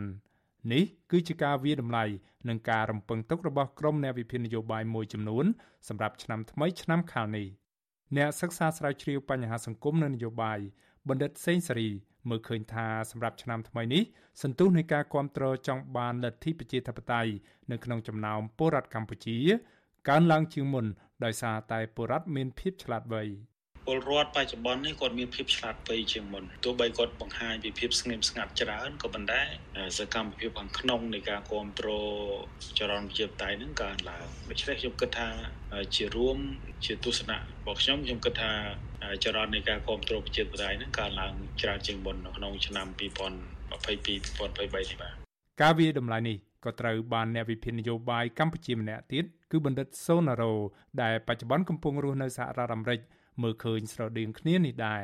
[0.71, 2.05] នេះគឺជាការវាតម្លៃ
[2.49, 5.45] នឹងការរំពឹងទុករបស់ក្រមអ្នកវិភាគនយោបាយមួយចំនួន
[5.87, 7.47] សម្រាប់ឆ្នាំថ្មីឆ្នាំខាលនេះ
[8.17, 10.59] អ្នកសិក្សាស្រាវជ្រាវបញ្ហាសង្គមនិងនយោបាយ
[11.09, 11.89] បណ្ឌិតសេងសេរី
[12.29, 14.03] មើលឃើញថាសម្រាប់ឆ្នាំថ្មីនេះ
[14.41, 17.31] សន្ទុះនៃការគ្រប់គ្រងចង់បានលទ្ធិប្រជាធិបតេយ្យ
[17.71, 19.37] នៅក្នុងចំណោមពលរដ្ឋកម្ពុជា
[20.09, 20.85] កើនឡើងជាងមុន
[21.23, 23.23] ដោយសារតែពលរដ្ឋមានភាពឆ្លាតវៃ
[23.88, 29.41] ពលរដ្ឋបច្ចុប្បន្ននេះគាត់មានភាពឆ្លាតវៃជាងមុនទោះបីគាត់បង្ហាញពីភាពស្ងៀមស្ងាត់ច្រើនក៏ប៉ុន្តែ
[29.97, 32.07] សកម្មភាពខាងក្នុងនៃការគ្រប់គ្រង
[32.79, 35.29] ចរន្តប្រជាធិបតេយ្យហ្នឹងកើនឡើងដូច្នេះខ្ញុំគិតថា
[35.95, 36.38] ជារួម
[36.85, 38.51] ជាទស្សនៈរបស់ខ្ញុំខ្ញុំគិតថា
[39.23, 44.67] ចរន្តនៃការគ្រប់គ្រងប្រជាធិបតេយ្យហ្នឹងកើនឡើងច្រើនជាងមុននៅក្នុងឆ្នាំ2022 2023នេះ
[45.01, 45.13] បាទ
[45.61, 50.53] ការវាតម្លៃនេះក៏ត្រូវបានអ្នកវិភាគនយោបាយកម្ពុជាម្នាក់ទៀតគឺបណ្ឌិតសូណារ៉ូ
[51.01, 52.99] ដែលបច្ចុប្បន្នកំពុងរស់នៅសហរដ្ឋអាមេរិក
[53.41, 55.03] មើលឃើញស្រដៀងគ្នានេះដែរ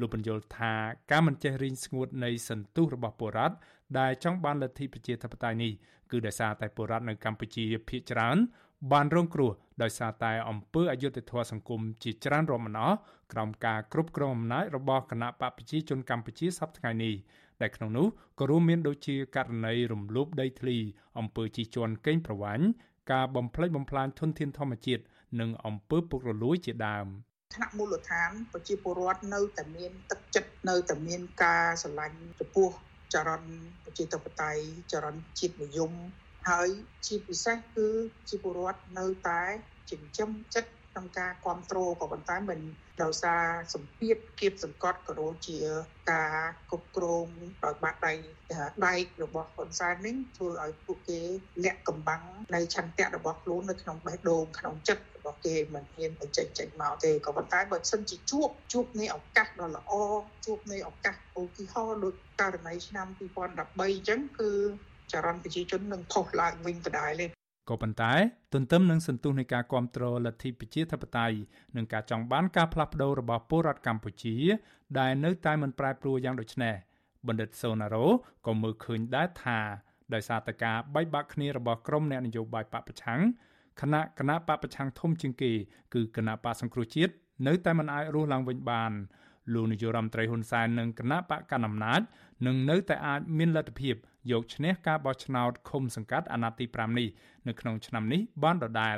[0.00, 0.74] លោកបញ្យល់ថា
[1.10, 3.56] ការមិនចេះរីងស្ងួតនៃសន្ទុះរបស់ពលរដ្ឋ
[3.98, 5.72] ដែលចង់បានលទ្ធិប្រជាធិបតេយ្យនេះ
[6.10, 8.36] គឺដោយសារតែពលរដ្ឋនៅកម្ពុជាភាគច្រើន
[8.92, 12.98] បានរងគ្រោះដោយសារតែអំពើអយុត្តិធម៌សង្គមជាច្រើនរាប់មិនអស់
[13.32, 17.14] ក្រោមការគ្រប់គ្រងអំណាចរបស់គណៈបកប្រជាជនកម្ពុជាសប្តាហ៍ថ្ងៃនេះ
[17.60, 18.06] ដែលក្នុងនោះ
[18.40, 20.76] ក៏រួមមានដូចជាករណីរំលោភដីធ្លី
[21.18, 22.64] អំពើជិះជាន់កេងប្រវ័ញ្ច
[23.12, 25.02] ការបំផ្លិចបំផ្លាញធនធានធម្មជាតិ
[25.40, 27.06] និងអំពើពុករលួយជាដើម
[27.54, 32.70] ថ្នាក់មូលដ្ឋានប្រជាពលរដ្ឋនៅតែមានទឹកចិត្តនៅតែមានការស្រឡាញ់ចំពោះ
[33.14, 33.52] ចរន្ត
[33.84, 35.92] ប្រជាធិបតេយ្យចរន្តជាតិនិយម
[36.48, 36.68] ហើយ
[37.06, 37.88] ជាពិសេសគឺ
[38.28, 39.42] ជាពលរដ្ឋនៅតែ
[39.90, 42.60] ចិញ្ចឹមចិត្ត ក្នុងការគ្រប់គ្រងក៏ប៉ុន្តែមិន
[43.02, 43.42] ដោយសារ
[43.74, 45.58] សម្ពាធគៀបសង្កត់ក៏ដូចជា
[46.12, 46.36] ការ
[46.70, 47.26] គ្រប់គ្រង
[47.64, 48.12] ដោយបាក់ដៃ
[48.86, 51.20] ដែករបស់ហ៊ុនសែននេះធ្វើឲ្យពួកគេ
[51.64, 52.22] លាក់កំបាំង
[52.54, 59.92] នៃឆន្ទៈរបស់ខ្លួននៅក្នុងបេះដូងក្នុងចិត្តរបស់គេមិនហ៊ានបញ្ចេញចេញមកទេក៏ប៉ុន្តែបើសិនជាជួបជួបនៃឱកាសដ៏ល្អ
[60.46, 64.52] ជួបនៃឱកាសឧទាហរណ៍ដូចករណីឆ្នាំ2013អញ្ចឹងគឺ
[65.12, 67.26] ចរន្តប្រជាជននឹងផុសឡើងវិញដដែលទេ
[67.68, 68.12] ក៏ប៉ុន្តែ
[68.54, 71.36] ទន្ទឹមនឹងសន្ទុះនៃការគ្រប់គ្រងលទ្ធិប្រជាធិបតេយ្យ
[71.76, 74.36] និងការចង់បានការផ្លាស់ប្តូររបស់ពលរដ្ឋកម្ពុជា
[74.98, 76.74] ដែលនៅតែមិនប្រែប្រួលយ៉ាងដូចនេះ
[77.26, 78.06] បណ្ឌិតសូណារ៉ូ
[78.46, 79.58] ក៏មើលឃើញដែរថា
[80.14, 83.20] ដោយសារតែការបែកបាក់គ្នារបស់ក្រុមអ្នកនយោបាយបពប្រឆាំង
[83.80, 85.52] គណៈគណៈបពប្រឆាំងធំជាងគេ
[85.94, 87.12] គឺគណៈបកសង្គ្រោះជាតិ
[87.46, 88.92] នៅតែមិនអាចរស់ឡើងវិញបាន
[89.54, 92.00] លោកនាយរដ្ឋមន្ត្រីហ៊ុនសែននិងគណៈបកកណ្ដាលអំណាច
[92.46, 93.94] នឹងនៅតែអាចមានលទ្ធភាព
[94.32, 97.08] យកឈ្នះការបោះឆ្នោតឃុំសង្កាត់អាណត្តិទី5នេះ
[97.48, 98.96] នៅក្នុងឆ្នាំនេះបានដដែល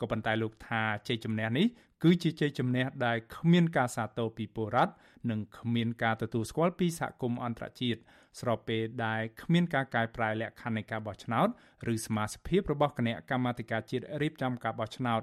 [0.00, 1.66] ក៏ប៉ុន្តែលោកថាជ័យជំនះនេះ
[2.02, 4.92] គឺជាជ័យជំនះដែលគ្មានការសាទរពីពលរដ្ឋ
[5.30, 8.00] និងគ្មានការទទួលស្គាល់ពីសហគមន៍អន្តរជាតិ
[8.40, 11.48] ស្របពេលដែលគ្មានការកែប្រែលក្ខខណ្ឌនៃការបោះឆ្នោត
[11.92, 15.20] ឬសមាជិករបស់គណៈកម្មាធិការជាតិរៀបចំការបោះឆ្នោត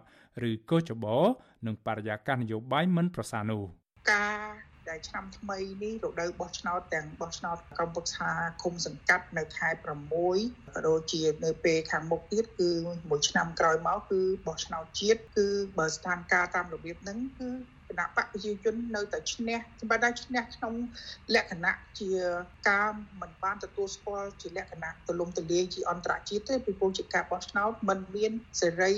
[0.50, 1.18] ឬកោចបោ
[1.66, 3.64] និងបរិយាកាសនយោបាយមិនប្រសើរនោះ
[4.12, 4.28] កា
[4.72, 8.30] រ ដែលឆ្នាំថ្មីនេះរដូវបោះឆ្នោតទាំងបោះឆ្នោតក្រុមប្រឹក្សា
[8.64, 12.72] គុំសង្កាត់នៅខែ6ក៏ដូចជានៅពេលខាងមុខទៀតគឺ
[13.10, 17.50] មួយឆ្នាំក្រោយមកគឺបោះឆ្នោតជាតិគឺបើស្ថានភាពតាមរបៀបហ្នឹងគឺ
[17.90, 20.74] គណៈបកប្រជាជននៅតែឈ្នះសម្រាប់តែឈ្នះក្នុង
[21.34, 22.10] លក្ខណៈជា
[22.70, 22.90] ការ
[23.22, 28.32] មិនបានទទួលស្គាល់ជាលក្ខណៈទលំទលាយជាអន្តរជាតិទេពីព្រោះជាការបោះឆ្នោតมันមាន
[28.62, 28.96] សេរី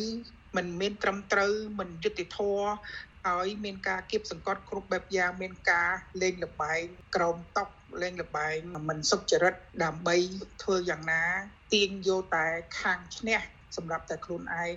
[0.57, 2.67] មិនមានត្រឹមត្រូវមិនយុត្តិធម៌
[3.27, 5.89] ហើយមានការគៀបសង្កត់គ្រប់បែបយ៉ាងមានការ
[6.21, 6.83] លេងលបែង
[7.15, 7.67] ក្រោមតុក
[8.01, 8.57] លេងលបែង
[8.89, 9.53] មិនសុចរិត
[9.83, 10.15] ដើម្បី
[10.63, 11.23] ធ្វើយ៉ាងណា
[11.73, 12.45] ទាញយកតែ
[12.81, 13.39] ខាងឈ្នះ
[13.75, 14.75] សម្រាប់តែខ្លួនឯង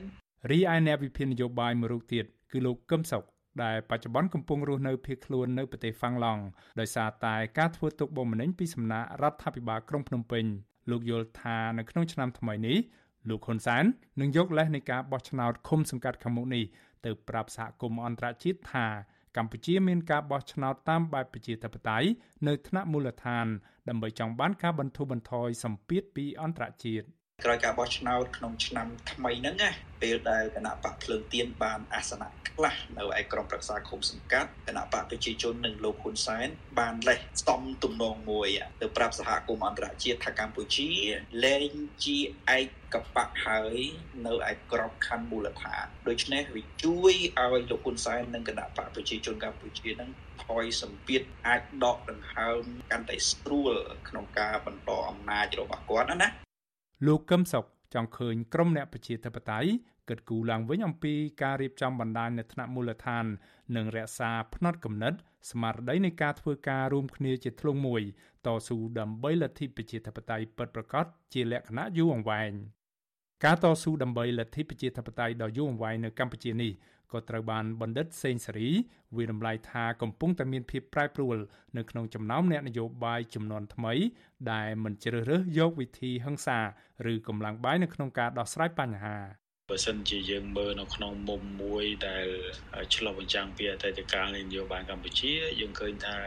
[0.50, 3.24] រីឯអ្នកវិភាគនយោបាយមួយរូបទៀតគឺលោកកឹមសុខ
[3.62, 6.42] ដែលបច្ចុប្បន្នកំពុងរស់នៅភៀសខ្លួននៅប្រទេសហ្វាំងឡង់
[6.80, 10.44] ដោយសារតែការធ្វើទុកបុកម្នេញពីសំណាក់រដ្ឋាភិបាលក្រុងភ្នំពេញ
[10.90, 12.78] លោកយល់ថានៅក្នុងឆ្នាំថ្មីនេះ
[13.28, 13.84] លោកហ៊ុនសែន
[14.20, 16.64] នឹងយកលេសនៃការបោះឆ្នោតឃុំសង្កាត់ខាងមុខនេះ
[17.06, 18.86] ទៅប្រាប់សហគមន៍អន្តរជាតិថា
[19.36, 22.08] កម្ពុជាមានការបោះឆ្នោតតាមបែបប្រជាធិបតេយ្យ
[22.46, 23.46] នៅថ្នាក់មូលដ្ឋាន
[23.88, 27.06] ដើម្បីចង់បានការបន្ធូរបន្ថយសម្ពាធពីអន្តរជាតិ
[27.44, 29.70] ក្រោយការបោះឆ្នោតក្នុងឆ្នាំថ្មីហ្នឹងណា
[30.02, 38.48] ពេលដែលគណៈបកភ្លើងទៀនបានអាសនៈខ្លះនៅឯក្រមប្រឹក្សាឃុំសង្កាត់គណៈបកប្រជាជននិងលោកហ៊ុនសែនបានលេះសំទំនងមួយ
[38.80, 40.90] ទៅប្រាប់សហគមន៍អន្តរជាតិថាកម្ពុជា
[41.44, 41.72] លែង
[42.04, 42.18] ជា
[42.56, 42.60] ឯ
[42.94, 43.76] កបកហើយ
[44.26, 50.10] នៅឯក្របខ័ណ្ឌមូលដ្ឋានដូច្នេះវាជួយឲ្យលោកហ៊ុនសែននិងគណៈបកប្រជាជនកម្ពុជានឹង
[50.44, 53.72] ថយសម្ពាធអាចដកដង្ហើមកាន់តែស្រួល
[54.08, 56.30] ក្នុងការបន្តអំណាចរបស់គាត់ណា
[57.06, 59.70] លោកកឹមសុខចង់ឃើញក្រមអ្នកប្រជាធិបតេយ្យ
[60.08, 63.24] គិតគូរឡើងវិញអំពីការរៀបចំបណ្ដាញនៅថ្នាក់មូលដ្ឋាន
[63.76, 65.14] និងរក្សាផ្នត់គំនិត
[65.50, 68.02] ស្មារតីនៃការធ្វើការរួមគ្នាជាធ្លុងមួយ
[68.46, 72.52] តស៊ូដើម្បីលទ្ធិប្រជាធិបតេយ្យពិតប្រាកដជាលក្ខណៈយូរអង្វែង
[73.44, 76.72] ការតស៊ូដើម្បីលទ្ធិប្រជាធិបតេយ្យដ៏យូរអង្វែងនៅកម្ពុជានេះ
[77.12, 78.68] ក៏ត្រូវបានបណ្ឌិតសេងសេរី
[79.16, 81.36] វិរំលាយថាកំពុងតែមានភាពប្រែប្រួល
[81.76, 83.94] នៅក្នុងចំណោមអ្នកនយោបាយចំនួនថ្មី
[84.52, 86.58] ដែលមិនជ្រើសរើសយកវិធីហិង្សា
[87.12, 89.16] ឬកម្លាំងបាយនៅក្នុងការដោះស្រាយបញ្ហា
[89.70, 92.26] បើសិនជាយើងមើលនៅក្នុងមុំមួយដែល
[92.94, 96.18] ឆ្លុះបញ្ចាំងពីអតីតកាលនៃនយោបាយកម្ពុជា យើងឃើញថា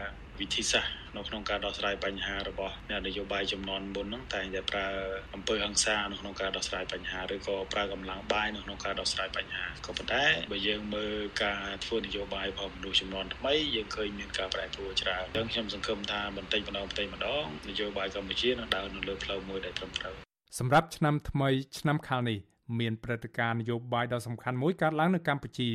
[0.41, 4.87] វិធីសាស្ត្រនៅក្នុងការដោះស្រាយបញ្ហារបស់អ្នកនយោបាយចំនួនមុនហ្នឹងតែងតែប្រើ
[5.35, 20.15] អំពើហិង្សានៅក្នុងការដោះស្រាយបញ្ហាឬក៏ប្រើកម្លាំងបាយនៅក្នុងការដោះស្រាយបញ្ហាក៏ប៉ុន្តែបើយើងមើលការធ្វើនយោបាយរបស់មនុស្សចំនួនថ្មីយើងឃើញមានការប្រែប្រួលច្រើនអញ្ចឹងខ្ញុំសង្ឃឹមថាបន្តិចម្ដងបន្តិចម្ដងនយោបាយកម្ពុជានឹងដើរនៅលើផ្លូវមួយដែលត្រឹមត្រូវ
[20.59, 22.39] សម្រាប់ឆ្នាំថ្មីឆ្នាំខាលនេះ
[22.79, 25.69] មានព្រឹត្តិការណ៍នយោបាយដ៏សំខាន់មួយកើតឡើងនៅកម្ពុជា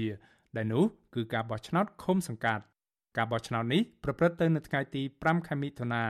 [0.57, 0.85] ដែលនោះ
[1.15, 2.63] គឺការបោះឆ្នោតឃុំសង្កាត់
[3.17, 6.05] ការបោះឆ្នោតនេះប្រព្រឹត្តទៅនៅថ្ងៃទី5ខែមិថុនា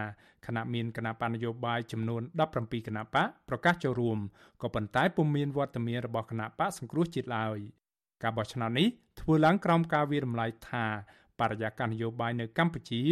[0.47, 2.23] ខណៈមានគណៈបណ្ឌនយោបាយចំនួន
[2.55, 4.19] 17គណៈបកប្រកាសចូលរួម
[4.63, 7.59] ក៏ប៉ុន្តែពុំមានវត្តមានរបស់គណៈបកសង្គ្រោះជាតិឡើយ
[8.23, 8.89] ការបោះឆ្នោតនេះ
[9.21, 10.85] ធ្វើឡើងក្រោមការវារំលាយថា
[11.41, 13.03] បរិយាកាសនយោបាយនៅកម្ពុជា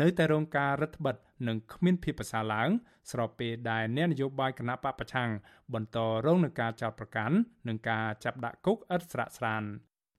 [0.00, 2.68] នៅតែរងការរឹតបន្តឹងនិងគ្មានភាពប្រសើរឡើង
[3.10, 5.30] ស្របពេលដែលអ្នកនយោបាយគណៈបកប្រឆាំង
[5.74, 7.36] បន្តរងនឹងការចោទប្រកាន់
[7.68, 9.62] និងការចាប់ដាក់គុកឥតស្រាកស្រាន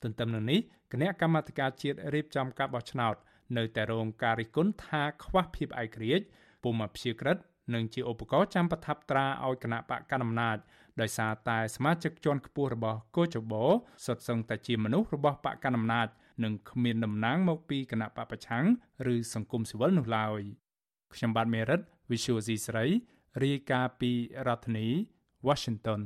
[0.03, 0.59] ទន្ទឹមនឹងនេះ
[0.91, 3.15] គណៈកម្មាធិការជាតិរៀបចំការបោះឆ្នោត
[3.57, 6.25] នៅតែរងការរិះគន់ថាខ្វះភាពឯករាជ្យ
[6.63, 7.37] ពុំអព្យាក្រឹត
[7.73, 10.57] និងជាឧបករណ៍ចាំប្រថាប់ត្រាឲ្យគណៈបកកណ្ដាលអំណាច
[11.01, 13.63] ដោយសារតែសមាជិកជាន់ខ្ពស់របស់កោចបោ
[14.05, 16.07] សុទ្ធសឹងតែជាមនុស្សរបស់បកកណ្ដាលអំណាច
[16.43, 18.65] និងគ្មានតំណាងមកពីគណៈបកប្រឆាំង
[19.13, 20.41] ឬសង្គមស៊ីវិលនោះឡើយ
[21.13, 21.81] ខ្ញុំបាទមេរិត
[22.11, 22.85] Visual C ស្រី
[23.43, 24.11] រាយការណ៍ពី
[24.47, 24.87] រដ្ឋធានី
[25.47, 26.01] Washington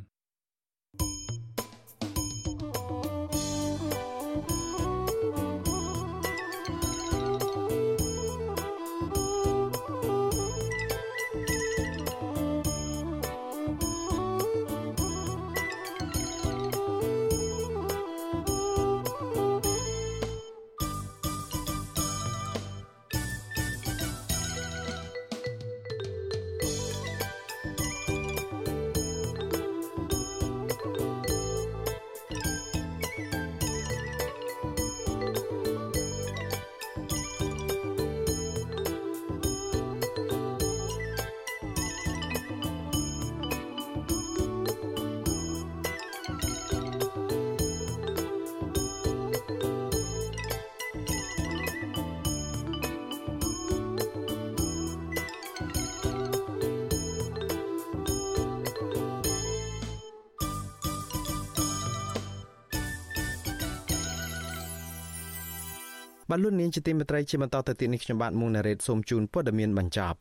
[66.29, 70.17] បាទលោកនាងជាទីមេត្រីជាបន្តទៅទៀតនេះខ្ញុំបាទមុងណារ៉េតសូមជូនព័ត៌មានបញ្ចប់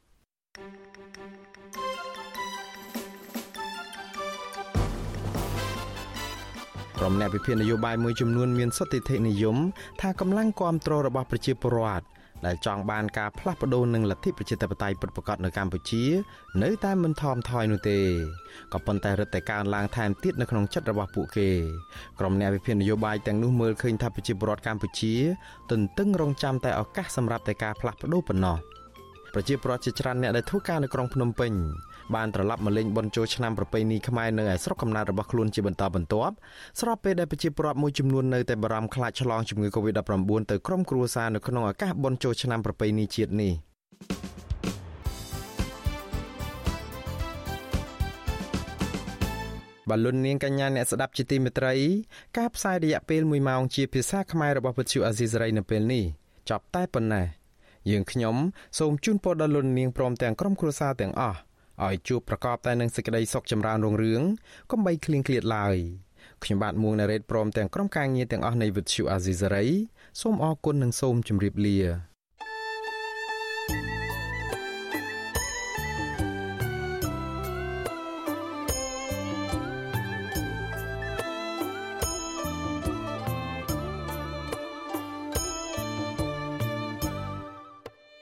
[6.98, 9.56] ក្រុមអ្នកវិភាគនយោបាយមួយចំនួនមានសតិធិនិយម
[10.00, 12.04] ថាកម្លាំងគ្រប់គ្រងរបស់ប្រជាពលរដ្ឋ
[12.46, 16.04] ដែលចង់បានការផ្លាស់ប្ដូរនឹងលទ្ធិប្រជាធិបតេយ្យពិតប្រាកដនៅកម្ពុជា
[16.62, 17.98] នៅតែមិនថមថយនោះទេ
[18.72, 21.48] ក៏ប៉ុន្តែរឹតតែកើនឡើងថែមទៀតនៅក្នុងចិត្តរបស់ពួកគេ
[22.18, 25.14] ក្រុមអ្នកវិភាគនយោបាយទាំងនោះមើលឃើញថាប្រជាពលរដ្ឋកម្ពុជា
[25.70, 28.56] ទន្ទឹងរង់ចាំតែឱកាសសម្រាប់តែការផ្លាស់ប្ដូរប៉ុណ្ណោះ
[29.34, 31.52] ប្រជាពលរដ្ឋជាច្រើនអ្នកដែលធ្វើការនៅក្រុងភ្នំពេញ
[32.14, 36.34] បានត្រឡប់មកលេងបុណ្យចូលឆ្នាំប្រពៃណីខ្មែរនៅឯស្រុកកំណើតរបស់ខ្លួនជាបន្តបន្ទាប់
[36.80, 43.52] ស្របពេលដែលប្រជាពលរដ្ឋមួយចំនួននៅតែបារម្ភខ្លាចឆ្លងជំងឺ Covid-19 ទៅក្រុមគ្រួសារនៅក្នុងឱកាសបុណ្យចូលឆ្នាំប្រពៃណីជាតិនេះ
[49.90, 51.74] បលុននាងកញ្ញាអ្នកស្ដាប់ជាទីមេត្រី
[52.38, 56.04] ការផ្សាយរយៈពេល1ម៉ោងជាភាសាខ្មែររបស់វិទ្យុអាស៊ីសេរីនៅពេលនេះ
[56.50, 57.26] ចប់តែប៉ុណ្ណេះ
[57.90, 58.36] យើងខ្ញុំ
[58.78, 61.38] សូមជូនពរដល់លោកនាងព្រមទាំងក្រុមគ្រួសារទាំងអស់
[61.84, 64.22] ឲ្យជួបប្រកបតែនឹងសេចក្តីសុខចម្រើនរុងរឿង
[64.70, 65.76] កុំបីឃ្លៀងឃ្លាតឡើយ
[66.44, 69.66] ខ្ញុំបាទមួងណារ៉េតព្រមទាំងក្រុមការងារទាំងអស់នៃវិទ្យុអាស៊ីសេរី
[70.20, 71.78] សូមអរគុណនិងសូមជម្រាបលា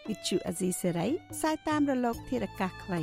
[0.09, 3.03] វិទ្យុអាស៊ីសេរីផ្សាយតាមរលកធារកាសខ្លី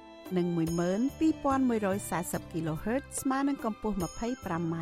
[0.37, 0.47] និង
[1.19, 4.75] 12140 kHz ស្មើនឹងកម្ពស់ 25m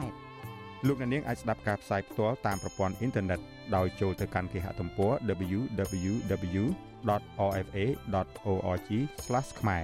[0.87, 3.39] លោកអ្នកនាងអាចស្ដាប់ការផ្សាយផ្ទាល់តាមប្រព័ន្ធអ៊ីនធឺណិត
[3.75, 5.11] ដោយចូលទៅកាន់គេហទំព័រ
[5.57, 6.49] www.rfa.org/
[9.59, 9.83] ខ្មែរ